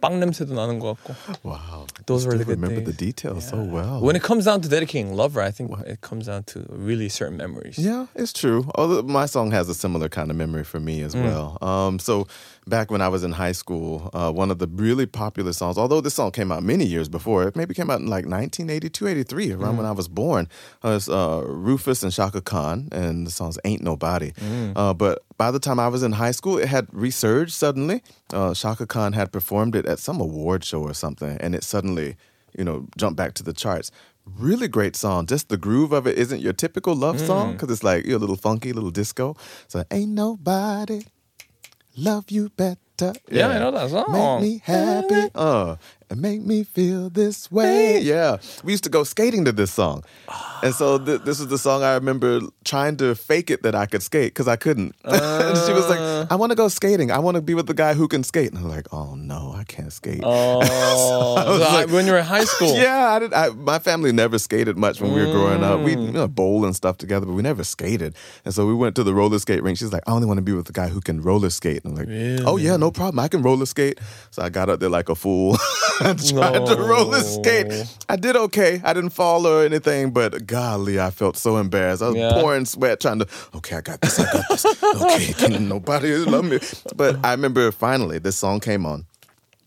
[0.00, 1.14] 빵 냄새도 나는 것 같고.
[1.42, 1.86] Wow.
[2.06, 3.58] Those were the good remember the details yeah.
[3.60, 4.00] Oh, so well.
[4.00, 7.36] When it comes down to dedicating Lover, I think it comes down to really certain
[7.36, 7.78] memories.
[7.78, 8.68] Yeah, it's true.
[8.74, 11.24] Although my song has a similar kind of memory for me as mm.
[11.24, 11.58] well.
[11.62, 12.26] Um, so
[12.66, 16.00] back when I was in high school, uh, one of the really popular songs, although
[16.00, 19.52] this song came out many years before, it maybe came out in like 1982, 83,
[19.52, 19.76] around mm.
[19.78, 20.48] when I was born.
[20.82, 24.32] Uh, was uh, Rufus and Chaka Khan, and the song's Ain't Nobody.
[24.32, 24.72] Mm.
[24.74, 28.02] Uh, but by the time I was in high school, it had resurged suddenly.
[28.32, 32.16] Uh, Chaka Khan had performed it at some award show or something, and it suddenly,
[32.58, 33.90] you know, jumped back to the charts.
[34.38, 35.26] Really great song.
[35.26, 37.26] Just the groove of it isn't your typical love Mm.
[37.26, 39.36] song because it's like you're a little funky, little disco.
[39.68, 41.04] So ain't nobody
[41.96, 43.12] love you better.
[43.30, 44.40] Yeah, I know that song.
[44.40, 45.30] Make me happy.
[45.34, 45.76] Uh,
[46.10, 48.00] and make me feel this way.
[48.00, 48.36] Yeah.
[48.64, 50.04] We used to go skating to this song.
[50.62, 53.86] And so th- this is the song I remember trying to fake it that I
[53.86, 54.94] could skate because I couldn't.
[55.04, 56.20] and she was Uh.
[56.22, 57.10] like, I want to go skating.
[57.10, 58.50] I want to be with the guy who can skate.
[58.50, 60.22] And I'm like, oh no, I can't skate.
[60.68, 62.74] Oh, so like- when you were in high school.
[62.86, 63.32] Yeah, I did.
[63.32, 65.80] I, my family never skated much when we were growing up.
[65.80, 66.06] We Mm.
[66.06, 68.14] you know, bowl and stuff together, but we never skated.
[68.44, 69.78] And so we went to the roller skate rink.
[69.78, 71.84] She's like, I only want to be with the guy who can roller skate.
[71.84, 73.18] And I'm like, oh yeah, no problem.
[73.18, 73.98] I can roller skate.
[74.30, 75.56] So I got up there like a fool,
[76.28, 77.86] trying to roller skate.
[78.08, 78.80] I did okay.
[78.84, 82.02] I didn't fall or anything, but golly, I felt so embarrassed.
[82.02, 82.32] I was Yeah.
[82.40, 83.26] pouring sweat, trying to.
[83.54, 84.18] Okay, I got this.
[84.18, 84.64] I got this.
[84.96, 86.58] Okay, can nobody love me?
[86.94, 89.06] But I remember finally this song came on.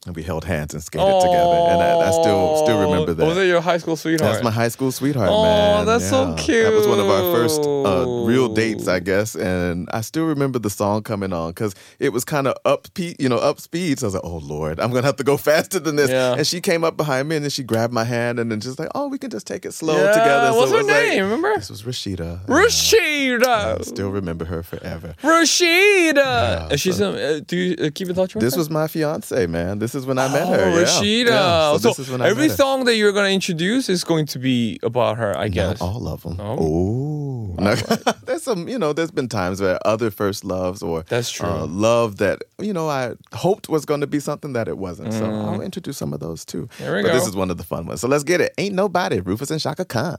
[0.08, 3.26] And we held hands and skated together, and I, I still still remember that.
[3.26, 4.32] Was it your high school sweetheart?
[4.32, 5.86] That's my high school sweetheart, Oh, man.
[5.86, 6.64] that's so cute.
[6.66, 9.36] That was one of our first uh, real dates, I guess.
[9.36, 13.28] And I still remember the song coming on because it was kind of up, you
[13.28, 14.00] know, up speed.
[14.00, 16.10] So I was like, oh Lord, I'm gonna have to go faster than this.
[16.10, 16.36] Yeah.
[16.38, 18.80] And she came up behind me and then she grabbed my hand and then just
[18.80, 20.58] like, oh, we can just take it slow Yeah, together.
[20.58, 21.56] what's her was like- name, remember?
[21.58, 22.40] This was Rashida.
[22.48, 23.84] I Rashida.
[23.84, 25.14] still remember her forever.
[25.24, 26.70] Rashida.
[26.72, 28.58] And she's um, uh, do you uh, keep in touch with This her?
[28.58, 29.80] This was my fiance, man.
[29.80, 30.66] This is when I met her.
[30.66, 30.84] Oh, yeah.
[30.86, 31.28] Rashida.
[31.28, 31.78] Yeah.
[31.78, 34.80] So, this is when I every song that you're gonna introduce is going to be
[34.84, 35.80] about her, I guess.
[35.80, 36.38] Not all of them.
[36.40, 36.58] Oh.
[36.60, 37.76] Oh, No.
[38.26, 38.68] there's some.
[38.68, 41.48] You know, there's been times where other first loves or That's true.
[41.48, 45.14] uh, love that you know I hoped was going to be something that it wasn't.
[45.14, 46.70] So I'll introduce some of those too.
[46.80, 48.02] There we but this is one of the fun ones.
[48.02, 48.54] So let's get it.
[48.58, 49.20] Ain't nobody.
[49.20, 50.18] Rufus and Chaka Khan.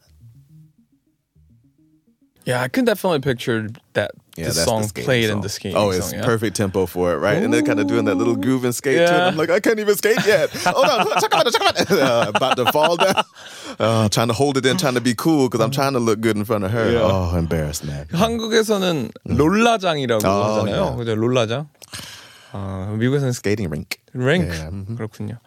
[2.45, 5.38] Yeah, I can definitely picture that Yeah, the that's song the skating played song.
[5.38, 6.19] in the skating Oh, it's song.
[6.19, 6.26] yeah.
[6.30, 7.41] perfect tempo for it, right?
[7.41, 9.10] And they're kind of doing that little groove and skate to it.
[9.10, 9.26] Yeah.
[9.26, 10.52] I'm like, I can't even skate yet.
[10.62, 11.74] Hold on, check out, check out.
[11.89, 13.24] Uh, about to fall down.
[13.82, 16.21] Uh, trying to hold it in, trying to be cool because I'm trying to look
[16.21, 16.86] good in front of her.
[16.91, 17.02] Yeah.
[17.02, 18.06] Oh, embarrassed, man.
[18.13, 20.69] 한국에서는 롤라장이라고 Oh, 하잖아요.
[20.69, 20.95] yeah.
[21.02, 21.15] 그죠?
[21.17, 21.67] 롤라장.
[22.54, 23.98] 아, 미국에서는 Skating rink.
[24.13, 24.54] 랭크.
[24.54, 24.95] Yeah, mhm.
[25.02, 25.41] 그렇군요.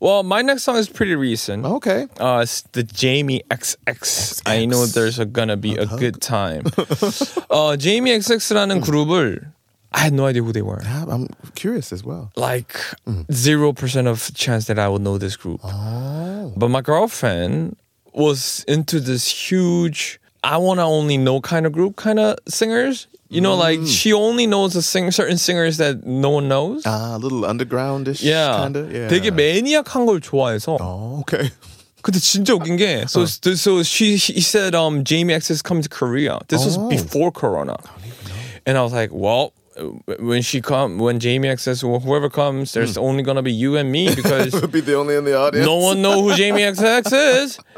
[0.00, 1.64] Well, my next song is pretty recent.
[1.64, 2.06] Okay.
[2.20, 4.42] Uh, it's the Jamie XX.
[4.44, 6.64] I know there's a, gonna be a good time.
[7.50, 9.46] uh, Jamie XX라는 그룹을
[9.94, 10.80] I had no idea who they were.
[10.82, 12.32] Yeah, I'm curious as well.
[12.34, 12.76] Like
[13.32, 15.60] zero percent of chance that I would know this group.
[15.62, 17.76] But my girlfriend
[18.12, 20.18] was into this huge.
[20.42, 23.06] I want to only know kind of group kind of singers.
[23.30, 26.82] You know, like she only knows a sing certain singers that no one knows.
[26.86, 28.58] Ah, a little undergroundish yeah.
[28.62, 28.92] kind of.
[28.92, 29.08] Yeah.
[29.08, 30.76] 되게 매니악한 걸 좋아해서.
[30.80, 31.50] Oh, okay.
[32.02, 35.88] 근데 진짜 웃긴 게 so so she she said um Jamie X is coming to
[35.88, 36.38] Korea.
[36.48, 36.88] This was Oh.
[36.88, 37.76] before Corona.
[38.66, 39.52] And I was like, well,
[40.20, 43.02] when she come when Jamie X says well, whoever comes, there's Hmm.
[43.08, 45.66] only gonna be you and me because Be the only in the audience.
[45.66, 47.10] no one know who Jamie XX
[47.42, 47.58] is.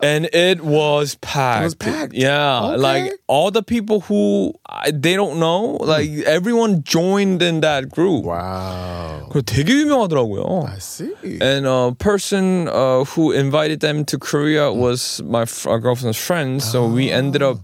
[0.00, 1.64] And it was packed.
[1.64, 2.12] was packed?
[2.14, 2.76] Yeah, Okay.
[2.76, 8.24] like all the people who I, they don't know, like everyone joined in that group.
[8.24, 9.28] Wow.
[9.30, 10.68] 그리고 되게 유명하더라고요.
[10.68, 11.12] I see.
[11.40, 16.62] And a person uh, who invited them to Korea was my f- uh, girlfriend's friend.
[16.62, 17.58] So we ended up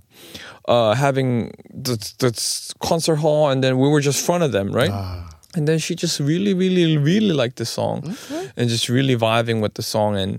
[0.68, 2.32] uh, having the, the
[2.80, 4.90] concert hall, and then we were just front of them, right?
[5.54, 8.14] And then she just really, really, really liked the song,
[8.56, 10.16] and just really vibing with the song.
[10.16, 10.38] And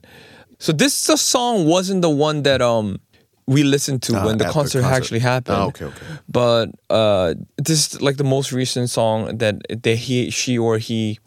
[0.58, 2.98] so this the song wasn't the one that um
[3.46, 4.96] we listened to Ah, when the at the concert, concert.
[4.96, 5.56] actually happened.
[5.58, 6.06] Ah, okay, okay.
[6.28, 11.20] But uh, this is like the most recent song that that he, she, or he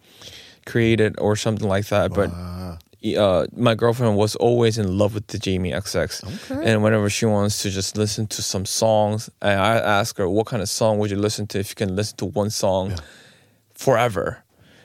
[0.65, 2.11] created or something like that.
[2.13, 2.29] But
[3.17, 6.51] uh, my girlfriend was always in love with the Jamie XX.
[6.51, 6.69] okay.
[6.71, 10.61] And whenever she wants to just listen to some songs, I, ask her, what kind
[10.61, 12.95] of song would you listen to if you can listen to one song
[13.73, 14.43] forever?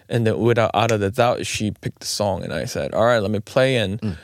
[0.08, 3.04] And then without out of the doubt, she picked the song, and I said, "All
[3.06, 4.16] right, let me play." And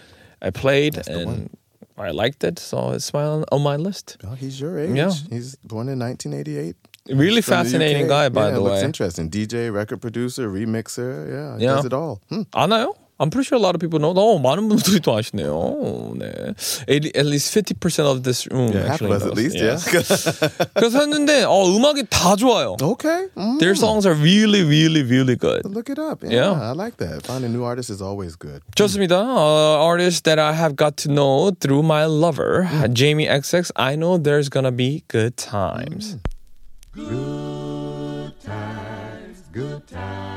[0.43, 1.51] I played That's and
[1.99, 4.17] I liked it, so it's my, on my list.
[4.25, 4.97] Oh, he's your age.
[4.97, 5.13] Yeah.
[5.29, 6.77] He's born in 1988.
[7.09, 8.71] Really fascinating guy, by yeah, the way.
[8.73, 9.31] Looks interesting.
[9.31, 11.29] DJ, record producer, remixer.
[11.29, 11.75] Yeah, yeah.
[11.77, 12.23] does it all.
[12.29, 12.43] Hmm.
[12.55, 12.95] I know.
[13.20, 14.12] I'm pretty sure a lot of people know.
[14.14, 16.20] 어, 많은 분들이 또 아시네요.
[16.20, 16.52] 네.
[16.90, 17.80] At at least 50%
[18.12, 19.40] of this room Yeah, half actually of us at knows.
[19.40, 19.88] least, Yes.
[19.88, 20.04] yeah.
[20.76, 22.76] 그래서 했는데 어, 음악이 다 좋아요.
[22.84, 23.28] okay.
[23.38, 23.60] Mm.
[23.60, 25.64] Their songs are really, really, really good.
[25.64, 26.24] Look it up.
[26.28, 26.60] Yeah, Yeah.
[26.60, 27.24] I like that.
[27.24, 28.60] Finding new artists is always good.
[28.76, 29.16] 좋습니다.
[29.16, 32.92] Uh, artists that I have got to know through my lover, Mm.
[32.92, 33.72] Jamie XX.
[33.80, 36.20] I know there's gonna be good times.
[39.56, 40.29] Good times.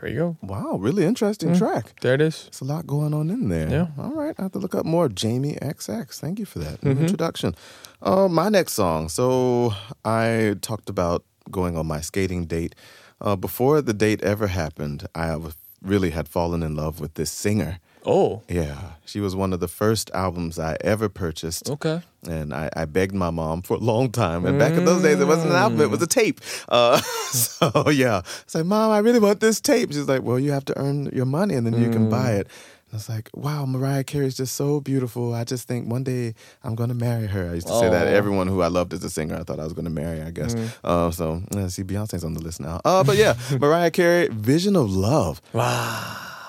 [0.00, 0.36] There you go.
[0.42, 1.94] Wow, really interesting track.
[2.00, 2.44] There it is.
[2.44, 3.66] There's a lot going on in there.
[3.68, 3.70] Mm.
[3.70, 3.86] Yeah.
[4.04, 4.34] All right.
[4.38, 5.08] I have to look up more.
[5.08, 6.18] Jamie XX.
[6.20, 7.00] Thank you for that Mm-hmm.
[7.02, 7.54] introduction.
[8.02, 9.08] Uh, my next song.
[9.08, 9.72] So
[10.04, 12.74] I talked about going on my skating date.
[13.20, 15.36] Uh, before the date ever happened, I
[15.82, 17.78] really had fallen in love with this singer.
[18.06, 21.68] Oh, Yeah, she was one of the first albums I ever purchased.
[21.70, 22.02] okay.
[22.28, 24.46] And I, I begged my mom for a long time.
[24.46, 26.40] And back in those days, it wasn't an album, it was a tape.
[26.68, 26.98] Uh,
[27.30, 28.22] so, yeah.
[28.42, 29.92] It's like, Mom, I really want this tape.
[29.92, 32.48] She's like, Well, you have to earn your money and then you can buy it.
[32.48, 35.34] And I was like, Wow, Mariah Carey's just so beautiful.
[35.34, 37.50] I just think one day I'm going to marry her.
[37.50, 38.08] I used to say that.
[38.08, 38.10] Oh.
[38.10, 40.30] Everyone who I loved as a singer, I thought I was going to marry, I
[40.32, 40.56] guess.
[40.82, 42.80] Uh, so, uh, see, Beyonce's on the list now.
[42.84, 45.40] Uh, but yeah, Mariah Carey, Vision of Love.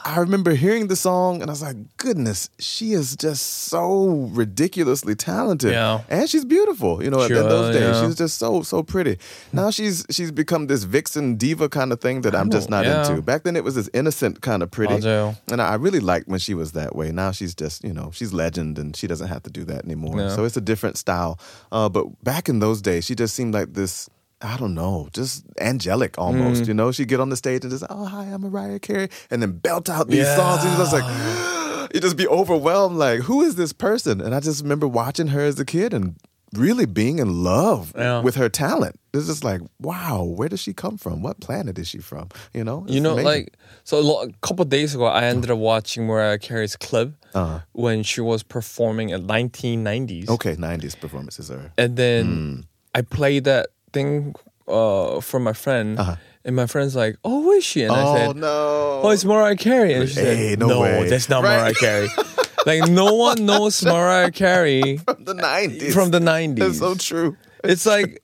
[0.07, 5.15] I remember hearing the song and I was like, goodness, she is just so ridiculously
[5.15, 5.73] talented.
[5.73, 5.99] Yeah.
[6.07, 7.81] And she's beautiful, you know, sure, in those days.
[7.81, 8.05] Yeah.
[8.05, 9.17] She's just so, so pretty.
[9.51, 12.85] Now she's she's become this vixen diva kind of thing that I'm just oh, not
[12.85, 13.05] yeah.
[13.05, 13.21] into.
[13.21, 15.05] Back then it was this innocent kind of pretty.
[15.05, 17.11] I and I really liked when she was that way.
[17.11, 20.29] Now she's just, you know, she's legend and she doesn't have to do that anymore.
[20.29, 21.37] So it's a different style.
[21.69, 24.09] Uh, but back in those days, she just seemed like this
[24.41, 26.63] I don't know, just angelic almost.
[26.63, 26.67] Mm.
[26.67, 29.41] You know, she'd get on the stage and just, oh, hi, I'm Mariah Carey, and
[29.41, 30.63] then belt out these songs.
[30.63, 34.21] And just like, you just be overwhelmed, like, who is this person?
[34.21, 36.15] And I just remember watching her as a kid and
[36.53, 38.21] really being in love Yeah.
[38.21, 38.99] with her talent.
[39.13, 41.23] It's just like, wow, where does she come from?
[41.23, 42.29] What planet is she from?
[42.53, 43.25] You know, You know, amazing.
[43.25, 46.75] like so a, lo- a couple of days ago, I ended up watching Mariah Carey's
[46.75, 47.61] clip Uh-huh.
[47.73, 50.29] when she was performing in 1990s.
[50.29, 51.71] okay, 90s performances are.
[51.77, 52.59] and then Hmm.
[52.95, 54.35] I played that thing
[54.67, 55.97] uh, for my friend,
[56.45, 58.09] and my friend's like, "Oh, who is she?" And I Uh-huh.
[58.11, 59.01] Oh, said, no.
[59.03, 61.57] "Oh, it's Mariah Carey." And she Hey, said, no "No, way." that's not Right.
[61.57, 62.07] Mariah Carey."
[62.65, 65.93] like no one knows Mariah Carey from the 90s.
[65.93, 66.59] from the 90s.
[66.59, 67.37] That's so true.
[67.63, 68.23] It's like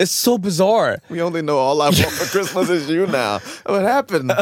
[0.00, 0.96] It's so bizarre.
[1.10, 3.40] We only know all I want for Christmas is you now.
[3.66, 4.32] What happened?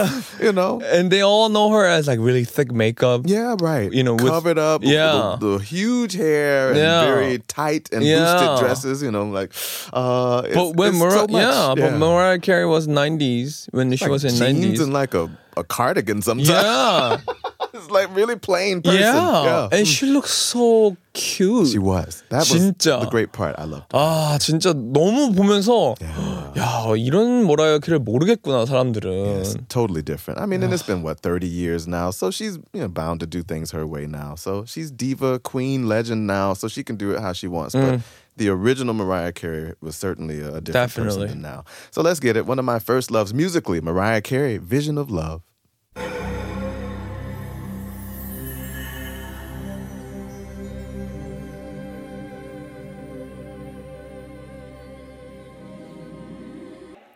[0.40, 0.80] You know?
[0.84, 3.22] And they all know her as like really thick makeup.
[3.24, 3.90] Yeah, right.
[3.92, 4.82] You know, with- covered up.
[4.84, 5.36] Yeah.
[5.40, 7.04] the, the huge hair and Yeah.
[7.06, 8.38] very tight and Yeah.
[8.38, 9.02] boosted dresses.
[9.02, 9.50] You know, like.
[9.92, 11.42] Uh, it's, But when it's Mariah, so much.
[11.42, 14.82] yeah, but Mariah Carey was 90s when she like was in jeans 90s.
[14.84, 16.48] and like a, a cardigan sometimes.
[16.50, 17.18] yeah,
[17.77, 18.99] it's like really plain person.
[18.99, 21.67] yeah, and she looks so cute.
[21.69, 22.23] She was.
[22.29, 23.01] That was 진짜.
[23.01, 23.55] the great part.
[23.57, 23.89] I loved.
[23.93, 25.95] 아 진짜 너무 보면서
[26.57, 29.41] 야 이런 모라이어 캐를 모르겠구나 사람들은.
[29.41, 30.39] It's totally different.
[30.39, 33.25] I mean, and it's been what 30 years now, so she's you know bound to
[33.27, 34.35] do things her way now.
[34.35, 37.73] So she's diva, queen, legend now, so she can do it how she wants.
[37.75, 38.01] But
[38.35, 41.27] the original Mariah Carey was certainly a different Definitely.
[41.27, 41.63] person than now.
[41.91, 42.45] So let's get it.
[42.47, 45.41] One of my first loves musically, Mariah Carey, "Vision of Love."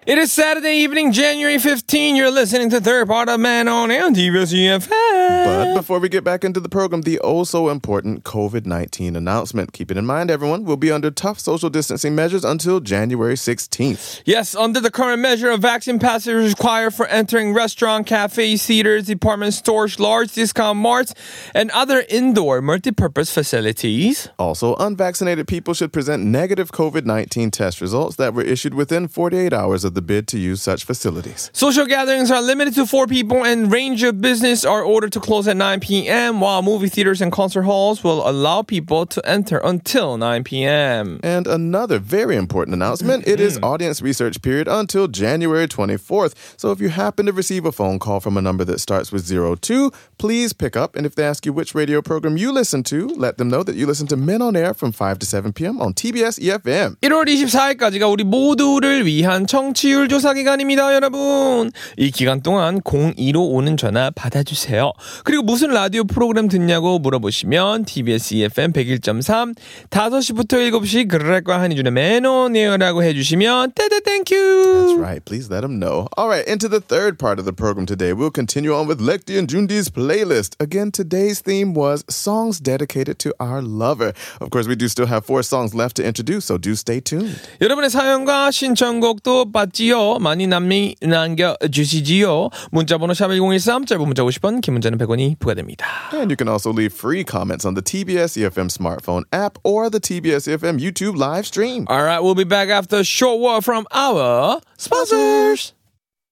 [0.04, 2.16] It is Saturday evening, January 15.
[2.16, 6.58] You're listening to Third Part of Man on TBS But before we get back into
[6.58, 9.72] the program, the oh so important COVID 19 announcement.
[9.72, 14.22] Keep it in mind, everyone, we'll be under tough social distancing measures until January 16th.
[14.24, 19.06] Yes, under the current measure, a vaccine pass is required for entering restaurant, cafes, theaters,
[19.06, 21.14] department stores, large discount marts,
[21.54, 24.28] and other indoor multi-purpose facilities.
[24.36, 29.52] Also, unvaccinated people should present negative COVID 19 test results that were issued within 48
[29.52, 31.51] hours of the bid to use such facilities.
[31.53, 35.47] Social gatherings are limited to four people, and range of business are ordered to close
[35.47, 36.39] at 9 p.m.
[36.39, 41.19] While movie theaters and concert halls will allow people to enter until 9 p.m.
[41.23, 46.33] And another very important announcement it is audience research period until January 24th.
[46.57, 49.27] So if you happen to receive a phone call from a number that starts with
[49.27, 50.95] 02, please pick up.
[50.95, 53.75] And if they ask you which radio program you listen to, let them know that
[53.75, 55.81] you listen to Men on Air from 5 to 7 p.m.
[55.81, 56.95] on TBS EFM.
[57.01, 61.70] 1월 24일까지가 우리 모두를 위한 청취 율 조사 기간입니다, 여러분.
[61.96, 64.92] 이 기간 동안 02로 오는 전화 받아주세요.
[65.24, 69.54] 그리고 무슨 라디오 프로그램 듣냐고 물어보시면 TBS EFM 101.3
[69.90, 74.96] 5시부터 7시 그랄과 한이준의 매너네어라고 해주시면 That's 땡큐.
[74.98, 75.24] right.
[75.24, 76.06] Please let them know.
[76.16, 78.12] All right, into the third part of the program today.
[78.12, 80.54] We'll continue on with Lekti and Jundi's playlist.
[80.60, 84.12] Again, today's theme was songs dedicated to our lover.
[84.40, 87.36] Of course, we do still have four songs left to introduce, so do stay tuned.
[87.60, 90.19] 여러분의 사연과 신청곡도 받 지요.
[90.19, 92.49] 많이 남미 남겨주시지요.
[92.71, 95.85] 문자번호 샵1013 짧은 문자 50원 긴 문자는 100원이 부과됩니다.
[96.13, 99.89] And you can also leave free comments on the TBS EFM E smartphone app or
[99.89, 101.85] the TBS EFM YouTube live stream.
[101.87, 105.73] All right, we'll be back after a short word from our sponsors.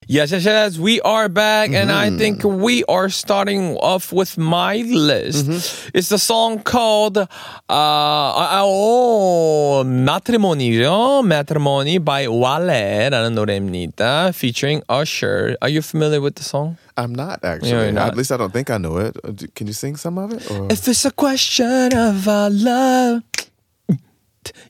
[0.07, 0.77] Yes, yes, yes.
[0.77, 5.49] We are back, and I think we are starting off with my list.
[5.95, 7.25] It's the song called uh,
[7.67, 15.57] uh, oh, Matrimonio, Matrimony by Wale라는 노래입니다, featuring Usher.
[15.63, 16.77] Are you familiar with the song?
[16.97, 17.71] I'm not actually.
[17.71, 18.09] you're not.
[18.09, 19.17] At least I don't think I know it.
[19.23, 20.49] Uh, d- Can you sing some of it?
[20.51, 20.67] Or?
[20.71, 23.23] If it's a question of our love,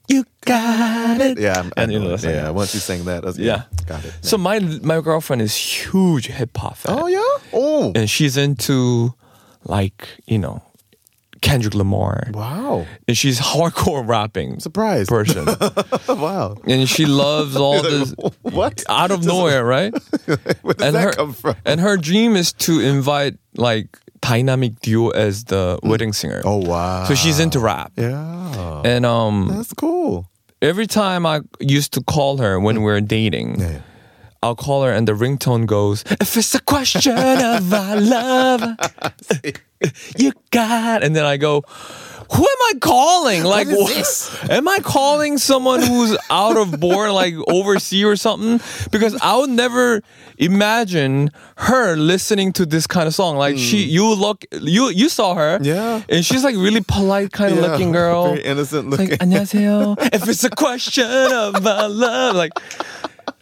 [0.09, 1.39] you got it.
[1.39, 2.17] Yeah, I'm- I And you know know it.
[2.17, 2.31] the song.
[2.33, 2.51] yeah.
[2.51, 3.63] Once you sang that, that's, Yeah.
[3.87, 4.13] got it.
[4.23, 6.99] So my my girlfriend is huge hip hop fan.
[6.99, 7.23] oh yeah.
[7.53, 9.15] Oh and she's into
[9.65, 10.63] like you know
[11.43, 12.85] Kendrick Lamar, wow.
[13.09, 15.09] and she's hardcore rapping Surprise.
[15.09, 15.47] person,
[16.09, 16.55] wow.
[16.67, 18.85] and she loves all this what?
[18.91, 19.91] out of nowhere, right?
[20.27, 21.55] Where does and that her come from?
[21.65, 26.43] and her dream is to invite like dynamic duo as the wedding singer.
[26.45, 27.05] oh wow.
[27.05, 28.83] So she's into rap, Yeah.
[28.85, 30.27] and um, That's cool.
[30.63, 33.61] every time I used to call her when we were dating.
[33.61, 33.81] Yeah.
[34.44, 38.62] I'll call her and the ringtone goes, If it's a question of our love,
[40.18, 41.04] you got.
[41.04, 41.64] And then I go,
[42.32, 43.44] Who am I calling?
[43.44, 44.50] Like, is wha- this?
[44.50, 48.62] am I calling someone who's out of board, like overseas or something?
[48.92, 50.02] Because I would never
[50.38, 53.38] imagine her listening to this kind of song.
[53.38, 55.64] Like, she, you look, you, you saw her, Hmm.
[55.64, 56.02] Yeah.
[56.10, 58.28] and she's like really polite kind of Yeah, looking girl.
[58.36, 59.10] Very innocent It's looking.
[59.10, 59.98] like 안녕하세요.
[60.14, 62.52] if it's a question of our love, like,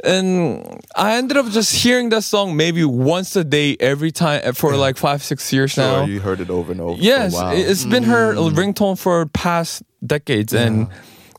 [0.04, 4.52] and I ended up just hearing that song maybe once a day every time eh,
[4.52, 6.04] for like five, six years now.
[6.04, 7.00] Sure, you heard it over and over.
[7.00, 7.56] yes, for a while.
[7.56, 8.54] it- it's been her mm.
[8.54, 10.88] ringtone for past decades, and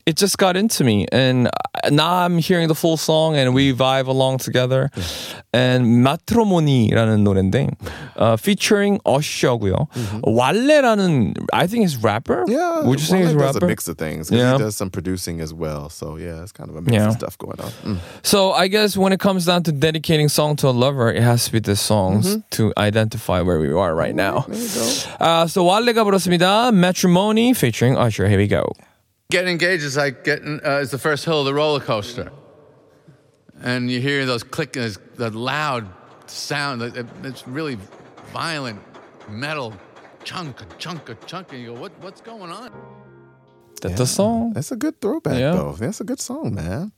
[0.09, 1.07] it just got into me.
[1.11, 4.89] And uh, now I'm hearing the full song, and we vibe along together.
[5.53, 7.73] And 마트로모니라는 노래인데,
[8.17, 9.87] uh, featuring Usher고요.
[10.23, 12.43] 왈레라는 I think is rapper.
[12.47, 13.65] Yeah, would you say Wale he's does rapper?
[13.65, 14.29] a mix of things.
[14.29, 14.53] 'cause Yeah.
[14.53, 15.89] he does some producing as well.
[15.89, 17.07] So yeah, it's kind of a mix Yeah.
[17.07, 17.71] of stuff going on.
[17.83, 17.97] Mm.
[18.21, 21.45] So I guess when it comes down to dedicating song to a lover, it has
[21.45, 24.45] to be the songs to identify where we are right now.
[24.47, 24.85] There you go.
[25.23, 26.71] Uh, so 왈레가 부르습니다.
[26.73, 28.27] Matrimony featuring Usher.
[28.27, 28.73] Here we go.
[29.30, 32.30] Getting engaged is like getting uh, is the first hill of the roller coaster.
[33.62, 35.86] and you hear those click, those- the loud
[36.26, 36.82] sound.
[37.24, 37.78] It's really
[38.32, 38.80] violent
[39.28, 39.72] metal
[40.24, 42.70] chunk, chunk, chunk, and you go, what, what's going on?
[43.82, 44.52] That's the song.
[44.54, 45.52] That's a good throwback, Yeah.
[45.52, 45.72] though.
[45.72, 46.92] That's a good song, man.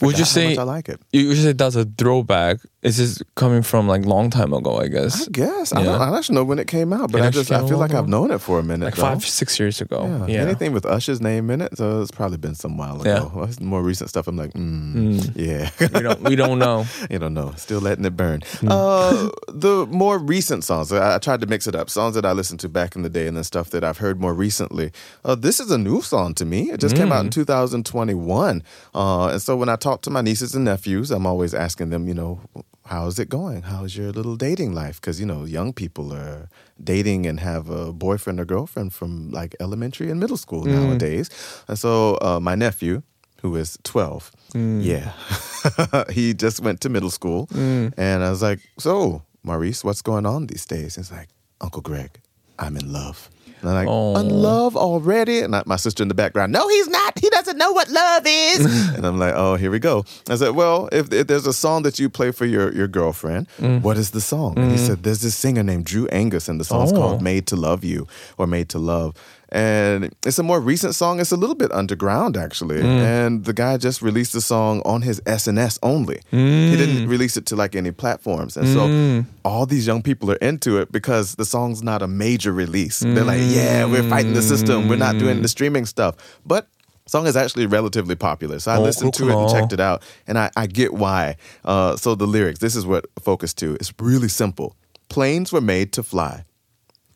[0.00, 1.00] Would you say I like it?
[1.12, 2.58] you would say that's a throwback?
[2.80, 4.78] Is this coming from like long time ago?
[4.78, 6.00] I guess I guess I don't.
[6.00, 7.92] I don't actually know when it came out, but It I just I feel like
[7.92, 8.84] I've known it for a minute.
[8.84, 9.02] like though.
[9.02, 10.04] five six years ago.
[10.28, 10.34] Yeah.
[10.34, 13.16] Yeah, Anything with Usher's name in it, so it's probably been some while Yeah.
[13.16, 13.32] ago.
[13.34, 14.28] Well, more recent stuff.
[14.28, 15.70] I'm like, mm, yeah.
[15.80, 16.86] we don't we don't know.
[17.10, 17.52] you don't know.
[17.56, 18.42] Still letting it burn.
[18.60, 18.68] Hmm.
[18.70, 21.90] Uh, the more recent songs, I, I tried to mix it up.
[21.90, 24.20] Songs that I listened to back in the day and then stuff that I've heard
[24.20, 24.92] more recently.
[25.24, 26.70] Uh, this is a new song to me.
[26.70, 27.30] It just came out in Hmm.
[27.30, 28.62] 2021.
[28.94, 32.12] Uh, so when I talk to my nieces and nephews, I'm always asking them, you
[32.12, 32.38] know,
[32.84, 33.62] how's it going?
[33.62, 35.00] How's your little dating life?
[35.00, 36.50] Because, you know, young people are
[36.84, 40.72] dating and have a boyfriend or girlfriend from like elementary and middle school mm.
[40.74, 41.30] nowadays.
[41.66, 43.00] And so uh, my nephew,
[43.40, 44.32] who is 12.
[44.52, 44.84] Mm.
[44.84, 46.04] Yeah.
[46.12, 47.46] he just went to middle school.
[47.46, 47.94] Mm.
[47.96, 50.96] And I was like, So, Maurice, what's going on these days?
[50.96, 51.30] He's like,
[51.62, 52.20] Uncle Greg,
[52.58, 53.30] I'm in love.
[53.60, 54.20] And I'm like, Aw.
[54.20, 55.40] in love already?
[55.40, 57.18] And I, my sister in the background, no, he's not.
[57.18, 58.94] He doesn't know what love is.
[58.94, 60.04] and I'm like, oh, here we go.
[60.28, 63.48] I said, well, if, if there's a song that you play for your, your girlfriend,
[63.58, 63.82] mm.
[63.82, 64.56] what is the song?
[64.58, 64.86] And he mm-hmm.
[64.86, 66.96] said, there's this singer named Drew Angus, and the song's Oh.
[66.96, 68.06] called Made to Love You
[68.36, 69.14] or Made to Love
[69.50, 71.20] and it's a more recent song.
[71.20, 72.84] It's a little bit underground actually, mm.
[72.84, 76.20] and the guy just released the song on his SNS only.
[76.32, 76.70] Mm.
[76.70, 77.08] He didn't mm.
[77.08, 79.24] release it to like any platforms, and mm.
[79.24, 83.00] so all these young people are into it because the song's not a major release.
[83.00, 83.54] They're like, mm.
[83.54, 84.88] yeah, we're fighting the system.
[84.88, 85.50] We're not doing the mm.
[85.50, 86.68] streaming stuff, but
[87.06, 88.58] song is actually relatively popular.
[88.58, 91.36] So I oh, listened to it and checked it out, and I, I get why.
[91.64, 93.74] Uh, so the lyrics, this is what Focus to.
[93.74, 94.76] It's really simple.
[95.08, 96.44] Planes were made to fly.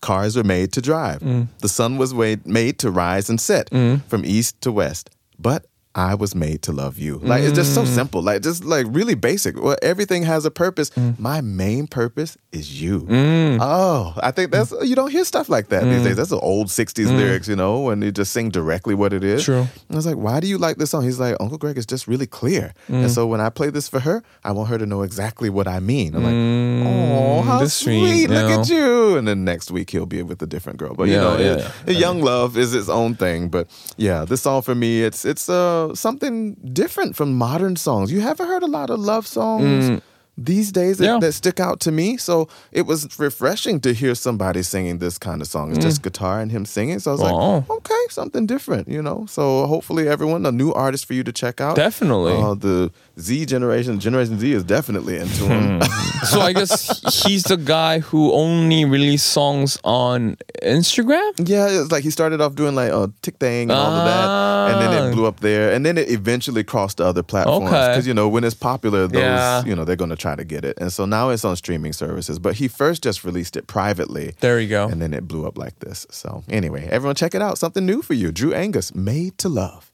[0.03, 1.21] Cars were made to drive.
[1.21, 1.49] Mm.
[1.61, 4.03] The sun was made to rise and set mm.
[4.05, 5.09] from east to west.
[5.39, 7.19] But I was made to love you.
[7.19, 7.87] Like it's just so mm.
[7.87, 8.23] simple.
[8.23, 9.61] Like just like really basic.
[9.61, 10.91] Well, everything has a purpose.
[10.91, 11.19] Mm.
[11.19, 13.01] My main purpose is you.
[13.01, 13.59] Mm.
[13.61, 16.17] Oh, I think that's you don't hear stuff like that these days.
[16.17, 19.45] That's the old '60s lyrics, you know, when you just sing directly what it is.
[19.45, 19.61] True.
[19.61, 21.05] And I was like, why do you like this song?
[21.05, 22.73] He's like, Uncle Greg is just really clear.
[22.89, 25.69] And so when I play this for her, I want her to know exactly what
[25.69, 26.15] I mean.
[26.15, 28.01] I'm like, oh, how that's sweet.
[28.01, 28.61] sweet, Look yeah.
[28.61, 29.17] at you.
[29.17, 30.95] And then next week he'll be with a different girl.
[30.95, 31.99] But you know, yeah, it- yeah.
[31.99, 33.49] young love is its own thing.
[33.49, 38.13] But yeah, this song for me, it's it's uh something different from modern songs.
[38.13, 39.91] You haven't heard a lot of love songs.
[39.91, 40.03] Mm.
[40.45, 41.13] These days that, Mm.
[41.15, 41.19] Yeah.
[41.21, 42.17] that stick out to me.
[42.17, 45.71] So it was refreshing to hear somebody singing this kind of song.
[45.73, 46.99] It's just guitar and him singing.
[47.01, 47.69] So I was Mm.
[47.69, 49.27] Like, okay, something different, you know?
[49.29, 51.77] So hopefully everyone, a new artist for you to check out.
[51.77, 52.37] Definitely.
[52.37, 52.91] Uh, the
[53.21, 55.83] Z generation, Generation Z is definitely into him.
[56.31, 61.33] So I guess he's the guy who only released songs on Instagram.
[61.49, 64.73] Yeah, it's like he started off doing like a Tick Thing and all of that,
[64.73, 65.07] and then Ah.
[65.09, 67.89] it blew up there, and then it eventually crossed to other platforms Okay.
[67.89, 69.65] because you know when it's popular, those Yeah.
[69.65, 72.39] you know they're gonna try to get it, and so now it's on streaming services.
[72.39, 74.89] But he first just released it privately, There you go.
[74.89, 76.07] and then it blew up like this.
[76.11, 79.93] So anyway, everyone check it out, something new for you, Drew Angus, Made to Love.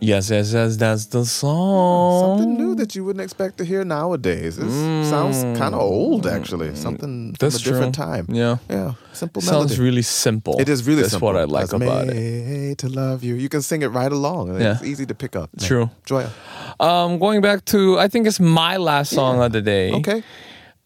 [0.00, 0.76] Yes, yes, yes.
[0.76, 2.38] That's the song.
[2.38, 4.58] Something new that you wouldn't expect to hear nowadays.
[4.58, 4.70] It
[5.08, 6.74] sounds kind of old, actually.
[6.74, 7.38] Something Mm.
[7.38, 8.26] That's from a different time.
[8.30, 8.56] Yeah.
[8.68, 9.68] yeah, simple Melody.
[9.68, 10.58] Sounds really simple.
[10.58, 11.26] It is really That's simple.
[11.26, 12.78] what I like was about it.
[12.78, 13.34] to love you.
[13.34, 14.60] You can sing it right along.
[14.60, 14.72] Yeah.
[14.74, 15.50] It's easy to pick up.
[15.58, 15.90] True.
[16.06, 16.30] Joya.
[16.78, 19.92] Um, going back to I think it's my last song of the day.
[19.92, 20.22] Okay.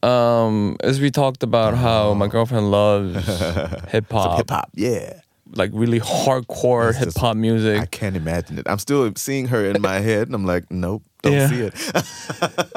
[0.03, 3.15] Um, as we talked about how my girlfriend loves
[3.89, 4.71] hip hop, Hip hop.
[4.75, 5.21] Yeah.
[5.57, 7.81] Like really hardcore hip hop music.
[7.81, 8.67] I can't imagine it.
[8.69, 11.49] I'm still seeing her in my head, and I'm like, nope, don't Yeah.
[11.49, 11.75] see it.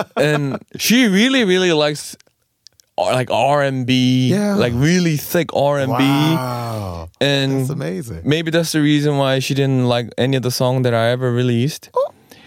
[0.18, 2.16] and she really really likes
[2.98, 4.56] uh, like R&B Yeah.
[4.56, 7.10] like really thick R&B Wow.
[7.22, 8.22] and That's amazing.
[8.26, 11.32] maybe that's the reason why she didn't like any of the song that I ever
[11.32, 11.90] released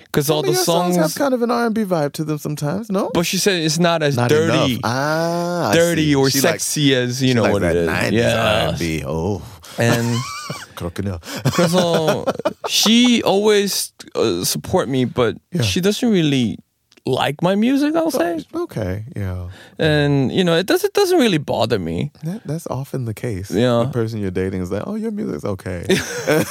[0.06, 2.38] because all Some of the your songs, have kind of an R&B vibe to them
[2.38, 3.10] sometimes, no?
[3.14, 4.80] but she said it's not as Not dirty enough.
[4.82, 6.14] Ah, I dirty see.
[6.16, 8.66] or She likes- sexy as you she know likes what that it is 90s yeah
[8.72, 9.04] R&B.
[9.06, 9.40] Oh,
[9.79, 10.05] and
[10.75, 11.19] crocodile.
[11.55, 12.25] 그래서
[12.67, 15.61] she always uh, support me but Yeah.
[15.63, 16.57] she doesn't really
[17.05, 19.49] like my music I'll say okay, yeah.
[19.77, 23.51] and you know it does it doesn't really bother me That, that's often the case.
[23.51, 23.85] Yeah.
[23.85, 25.85] The person you're dating is like, oh, your music's okay.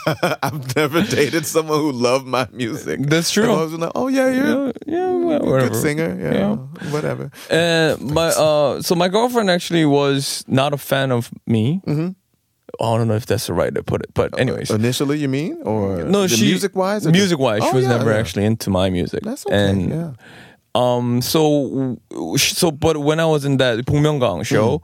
[0.43, 2.99] I've never dated someone who loved my music.
[3.07, 3.45] That's true.
[3.45, 5.69] I've always been like, oh, yeah, you're yeah, yeah a whatever.
[5.69, 6.11] good singer.
[6.19, 6.55] Yeah,
[6.91, 7.31] whatever.
[7.49, 11.81] And my uh, so my girlfriend actually was not a fan of me.
[11.87, 12.09] Mm-hmm.
[12.79, 15.61] I don't know if that's the right to put it, but anyways, Initially, you mean?
[15.63, 17.07] Or no, the she music wise?
[17.07, 18.19] music wise, she Oh, was yeah, never yeah.
[18.19, 19.21] actually into my music.
[19.23, 19.55] That's okay.
[19.55, 20.11] And yeah.
[20.75, 21.97] um, so
[22.37, 24.81] so but when I was in that Pungmyeongang show,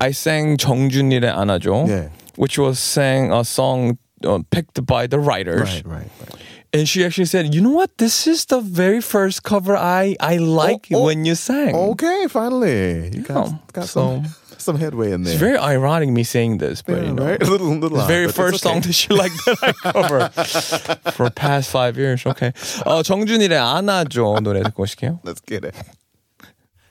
[0.00, 2.08] I sang 정준일의 안아줘, Yeah.
[2.36, 5.82] which was sang a song uh, picked by the writers.
[5.84, 6.40] Right, right, right.
[6.72, 7.98] And she actually said, "You know what?
[7.98, 11.04] This is the very first cover I I like oh.
[11.06, 13.10] when you sang." Okay, finally.
[13.14, 15.32] You got, Yeah, got so- some some headway in there.
[15.32, 17.42] It's very ironic me saying this, but Yeah, you know, right?
[17.42, 18.72] A little, little the odd, very but it's first okay.
[18.72, 20.32] song that she liked that I covered
[21.14, 22.24] for past five years.
[22.26, 22.52] Okay.
[22.86, 25.20] 어, 정준일의 안아줘 노래 듣고 오실게요.
[25.24, 25.74] Let's get it.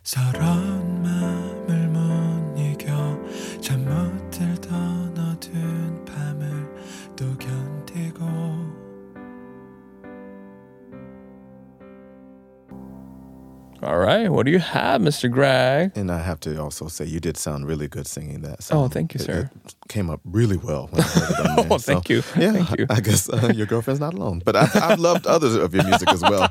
[0.03, 1.46] 서러운
[13.82, 14.28] All right.
[14.28, 15.30] What do you have, Mr.
[15.30, 15.92] Greg?
[15.94, 18.84] And I have to also say, you did sound really good singing that song.
[18.84, 19.50] Oh, thank you, It- sir.
[19.64, 20.88] It came up really well.
[20.90, 21.66] When I heard it on there.
[21.70, 22.22] Oh, thank you.
[22.36, 22.86] Yeah, Thank you.
[22.90, 24.42] I guess uh, your girlfriend's not alone.
[24.44, 26.48] But I, I've loved others of your music as well.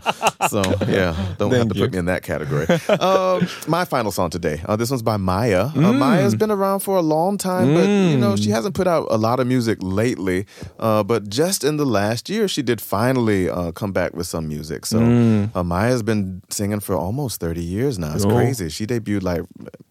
[0.49, 1.81] So yeah, don't have to you.
[1.83, 2.67] put me in that category.
[2.99, 4.61] Um, my final song today.
[4.65, 5.65] Uh, this one's by Maya.
[5.67, 5.97] Uh, Mm.
[5.99, 9.17] Maya's been around for a long time, but you know she hasn't put out a
[9.17, 10.45] lot of music lately.
[10.79, 14.47] Uh, but just in the last year, she did finally uh, come back with some
[14.47, 14.85] music.
[14.85, 15.55] So Mm.
[15.55, 18.13] uh, Maya's been singing for almost 30 years now.
[18.15, 18.29] It's Oh.
[18.33, 18.69] crazy.
[18.69, 19.41] She debuted like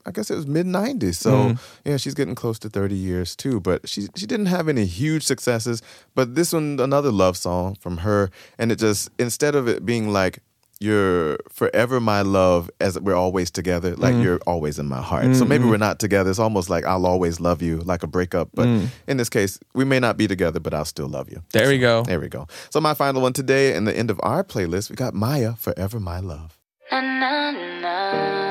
[0.04, 1.16] I guess it was mid 90s.
[1.16, 1.58] So Mm.
[1.84, 3.60] yeah, she's getting close to 30 years too.
[3.60, 5.82] But she she didn't have any huge successes.
[6.14, 10.12] But this one, another love song from her, and it just instead of it being
[10.12, 10.38] like
[10.78, 14.22] you're forever my love as we're always together like Mm.
[14.22, 17.40] you're always in my heart so maybe we're not together it's almost like i'll always
[17.40, 18.88] love you like a breakup but Mm.
[19.08, 21.78] in this case we may not be together but i'll still love you There we
[21.78, 22.02] go.
[22.02, 24.96] there we go so my final one today and the end of our playlist we
[24.96, 26.58] got maya forever my love
[26.92, 28.12] Na na na.
[28.12, 28.45] Na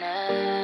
[0.00, 0.63] na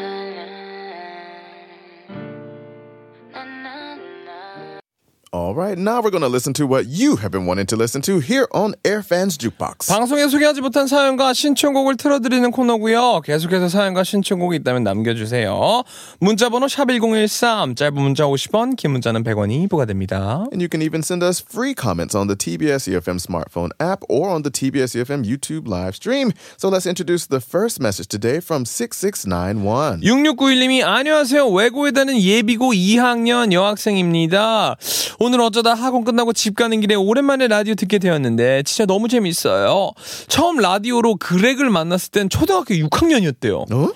[5.51, 8.01] all right now we're going to listen to what you have been wanting to listen
[8.01, 13.23] to here on airfans jukebox 방송에 소개하지 못한 사연과 신청곡을 틀어드리는 코너고요.
[13.23, 15.83] 계속해서 사연과 신청곡이 있다면 남겨주세요.
[16.21, 20.47] 문자번호 샵1013 짧은 문자 50원 긴 문자는 100원이 부과됩니다.
[20.53, 24.31] And you can even send us free comments on the TBS EFM smartphone app or
[24.31, 26.31] on the TBS EFM YouTube live stream.
[26.59, 30.03] So let's introduce the first message today from 6691.
[30.03, 31.49] 6691님이 안녕하세요.
[31.49, 34.77] 외고에 다는 예비고 2학년 여학생입니다.
[35.19, 39.93] 오늘 어쩌다 학원 끝나고 집 가는 길에 오랜만에 라디오 듣게 되었는데 진짜 너무 재밌어요.
[40.29, 43.73] 처음 라디오로 그렉을 만났을 땐 초등학교 6학년이었대요.
[43.73, 43.89] 어?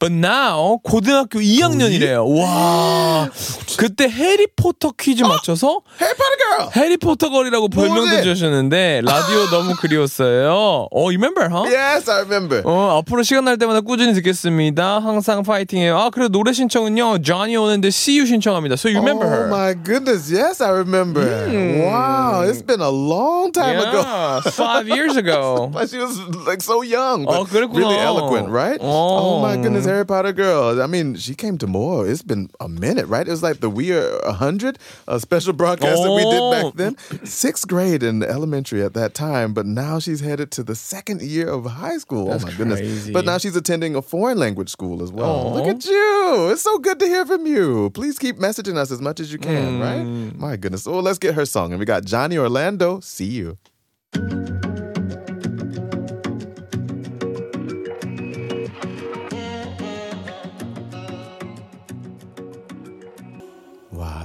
[0.00, 2.24] But now 고등학교 2학년이래요.
[2.40, 3.28] 와.
[3.76, 6.70] 그때 해리포터 퀴즈 맞춰서 Girl!
[6.74, 8.22] 해리포터 거리라고 별명도 뭐지?
[8.22, 10.88] 주셨는데 라디오 너무 그리웠어요.
[10.90, 11.68] 어, you remember, huh?
[11.70, 12.62] Yes, I remember.
[12.64, 15.00] 어, 앞으로 시간 날 때마다 꾸준히 듣겠습니다.
[15.00, 15.96] 항상 파이팅해요.
[15.98, 17.18] 아, 그리고 노래 신청은요.
[17.22, 18.74] Johnny 오는데 See You 신청합니다.
[18.76, 19.48] So you remember oh her.
[19.48, 21.20] my goodness, yes, I remember.
[21.86, 24.00] Wow, it's been a long time ago.
[24.00, 25.68] yeah, five years ago.
[25.72, 27.76] But she was like so young, Oh, but 그랬구나.
[27.84, 28.78] really eloquent, right?
[28.80, 29.10] Oh.
[29.20, 30.80] Oh my goodness, Harry Potter girl.
[30.80, 32.06] I mean, she came to more.
[32.08, 33.26] It's been a minute, right?
[33.26, 34.78] It was like the We Are 100,
[35.08, 36.50] a special broadcast that we did Oh.
[36.52, 36.96] back then.
[37.26, 41.48] Sixth grade in elementary at that time, but now she's headed to the second year
[41.48, 42.26] of high school.
[42.28, 43.08] That's oh my goodness.
[43.10, 45.48] But now she's attending a foreign language school as well.
[45.48, 45.54] Oh.
[45.54, 46.48] Look at you.
[46.52, 47.90] It's so good to hear from you.
[47.90, 49.80] Please keep messaging us as much as you can, Mm.
[49.80, 50.38] right?
[50.38, 50.86] My goodness.
[50.86, 51.72] Well, let's get her song.
[51.72, 53.00] And we got Johnny Orlando.
[53.00, 53.58] See you.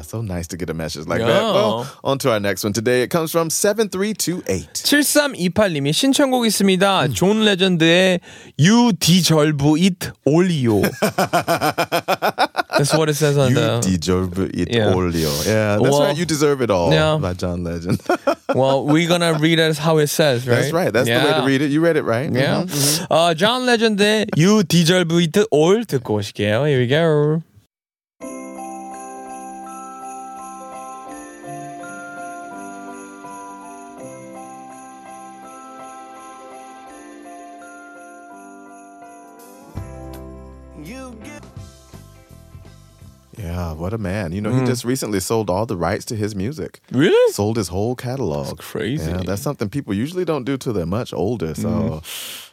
[0.04, 1.28] so nice to get a message like that.
[1.28, 1.52] Yeah.
[1.52, 3.02] Well, on to our next one today.
[3.02, 4.72] It comes from 7328.
[4.74, 7.08] 7328님이 신청곡 있습니다.
[7.14, 8.20] 존 레전드의
[8.58, 10.82] You Deserve It Olio.
[12.80, 13.80] That's what it says on You the.
[13.82, 14.92] deserve it Yeah.
[14.94, 15.30] all, Leo.
[15.44, 16.16] Yeah, that's Well, right.
[16.16, 17.18] You deserve it all yeah.
[17.20, 18.00] by John Legend.
[18.54, 20.56] well, we're gonna read it how it says, right?
[20.56, 20.92] that's right.
[20.92, 21.70] That's the way to read it.
[21.70, 22.30] You read it right.
[22.32, 22.64] Yeah.
[22.64, 23.06] Mhm.
[23.11, 26.64] 어, 존 레전드의 You Deserve It All 듣고 오실게요.
[26.66, 27.42] Here we go.
[43.64, 44.32] Yeah, what a man.
[44.32, 44.61] You know, Mm.
[44.61, 46.80] he just recently sold all the rights to his music.
[46.92, 47.32] Really?
[47.32, 48.46] Sold his whole catalog.
[48.56, 49.11] That's crazy.
[49.11, 51.54] Yeah, that's something people usually don't do till they're much older.
[51.54, 52.02] So Mm.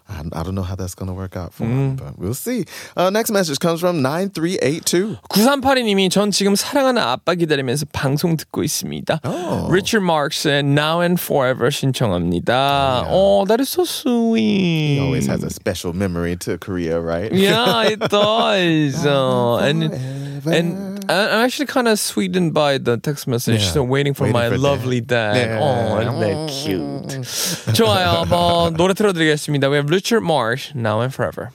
[0.07, 2.63] I, I don't know how that's going to work out for him, but we'll see.
[2.95, 5.17] Uh, next message comes from 9382.
[5.27, 9.19] 9382님이 전 지금 사랑하는 아빠 기다리면서 방송 듣고 있습니다.
[9.25, 9.67] Oh.
[9.69, 13.03] Richard Marks의 Now and Forever 신청합니다.
[13.11, 14.95] Oh, that is so sweet.
[14.95, 17.27] He always has a special memory to Korea, right?
[17.33, 19.05] Yeah, it does.
[19.05, 20.51] Uh, and Forever.
[20.55, 23.62] and I- I'm actually kind of sweetened by the text message.
[23.62, 23.70] Yeah.
[23.70, 25.34] So waiting for waiting my for lovely dad.
[25.34, 25.58] dad.
[25.60, 26.80] Oh, isn't that cute?
[26.82, 27.74] Mm.
[27.74, 28.24] 좋아요.
[28.24, 29.68] 한번 노래 틀어드리겠습니다.
[29.70, 31.50] We have Richard Marx, Now and Forever.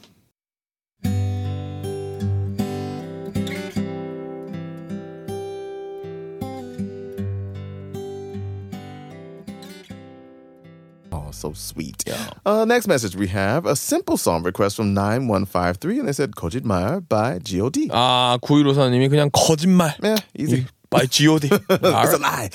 [11.36, 12.04] so sweet.
[12.44, 17.00] Uh, next message we have a simple song request from 9153, and they said 거짓말
[17.08, 17.88] by G.O.D.
[17.92, 19.94] 아, 9154님이 그냥 거짓말.
[20.02, 20.66] Yeah, easy.
[20.90, 21.48] By G.O.D.
[21.48, 22.20] It's a Alright.
[22.20, 22.50] lie.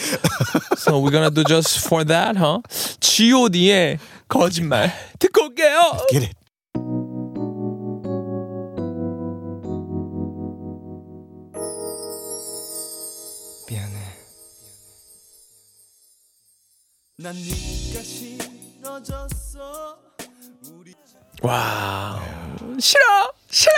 [0.78, 2.62] So we're gonna do just for that, huh?
[3.02, 6.06] G.O.D의 거짓말 듣고 올게요.
[6.12, 6.36] Get it.
[13.70, 13.98] 미안해.
[17.18, 18.20] 난 네가 싫어졌어 우리
[21.43, 22.21] 와,
[22.79, 23.01] 싫어,
[23.51, 23.73] 싫어.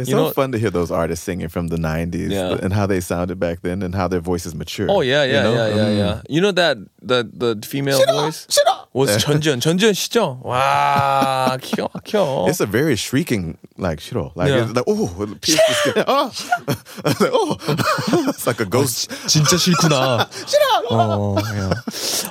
[0.00, 2.58] It's You so know- fun to hear those artists singing from the 90s Yeah.
[2.60, 4.88] and how they sounded back then and how their voices mature.
[4.90, 5.54] Oh yeah, you yeah, know?
[5.56, 5.96] yeah, yeah, Mm.
[5.96, 6.14] yeah.
[6.28, 8.84] You know that the the female voice 싫어.
[8.92, 9.24] was Yeah.
[9.24, 9.60] 전지현.
[9.64, 10.40] 전지현 씨죠?
[10.44, 12.48] 와, 기가 막혀.
[12.48, 14.32] It's a very shrieking, like, shiro.
[14.36, 14.68] Like, Yeah.
[14.68, 16.04] it's like oh, it pierced the skin.
[16.08, 16.28] Oh.
[17.04, 17.56] like, oh.
[18.36, 19.08] it's like a ghost.
[19.32, 20.28] 진짜 싫구나.
[20.92, 21.72] Oh, yeah.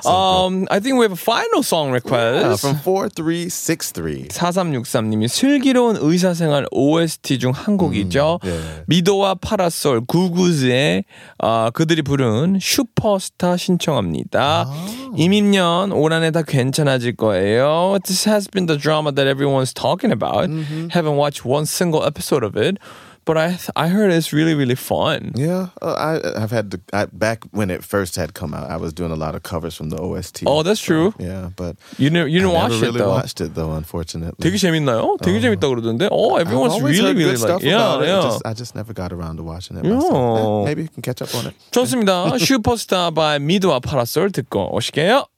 [0.06, 2.62] Um, I think we have a final song Uh, request.
[2.62, 4.28] from 4363.
[4.30, 8.39] 4363님이 슬기로운 의사생활 OST 중 한 곡이죠.
[8.45, 8.59] 예.
[8.87, 11.03] 미도와 파라솔 구구즈의
[11.39, 14.67] 어, 그들이 부른 슈퍼스타 신청합니다.
[15.15, 17.97] 이민년 올 한해 다 괜찮아질 거예요.
[18.03, 20.49] This has been the drama that everyone's talking about.
[20.91, 22.77] Haven't watched one single episode of it,
[23.25, 25.31] but I th- I heard it's really really fun.
[25.35, 28.77] Yeah, uh, I I've had the, I, back when it first had come out, I
[28.77, 30.43] was doing a lot of covers from the OST.
[30.45, 31.13] Oh, that's true.
[31.19, 33.09] Yeah, but you never you didn't I watch never it really though.
[33.09, 34.41] watched it though, unfortunately.
[34.41, 35.17] 되게 재밌나요?
[35.21, 36.09] 되게 uh, 재밌다고 그러던데.
[36.11, 36.33] Oh, uh-huh.
[36.33, 38.07] oh everyone's really really like yeah, it.
[38.07, 38.19] yeah.
[38.19, 39.85] I just, I just never got around to watching it.
[39.85, 40.11] Myself.
[40.11, 40.65] Yeah.
[40.65, 41.55] Maybe you can catch up on it.
[41.71, 42.37] 좋습니다.
[42.41, 45.30] 슈퍼스타 by 미도와 파라솔 듣고 오시게요.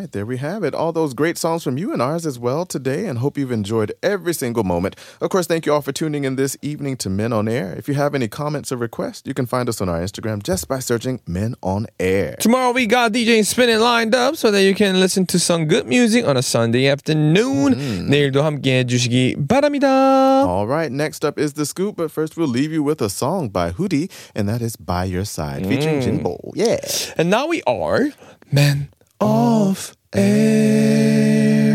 [0.00, 0.74] right, there we have it.
[0.74, 3.92] All those great songs from you and ours as well today, and hope you've enjoyed
[4.02, 4.96] every single moment.
[5.20, 7.74] Of course, thank you all for tuning in this evening to Men on Air.
[7.76, 10.68] If you have any comments or requests, you can find us on our Instagram just
[10.68, 12.36] by searching Men on Air.
[12.40, 15.86] Tomorrow we got DJ Spinning lined up so that you can listen to some good
[15.86, 17.74] music on a Sunday afternoon.
[17.74, 18.08] Mm.
[20.46, 23.50] All right, next up is The Scoop, but first we'll leave you with a song
[23.50, 25.68] by Hoody, and that is By Your Side, mm.
[25.68, 26.52] featuring Jinbo.
[26.54, 26.78] Yeah.
[27.18, 28.08] And now we are
[28.50, 28.88] Men
[29.20, 31.69] of Air.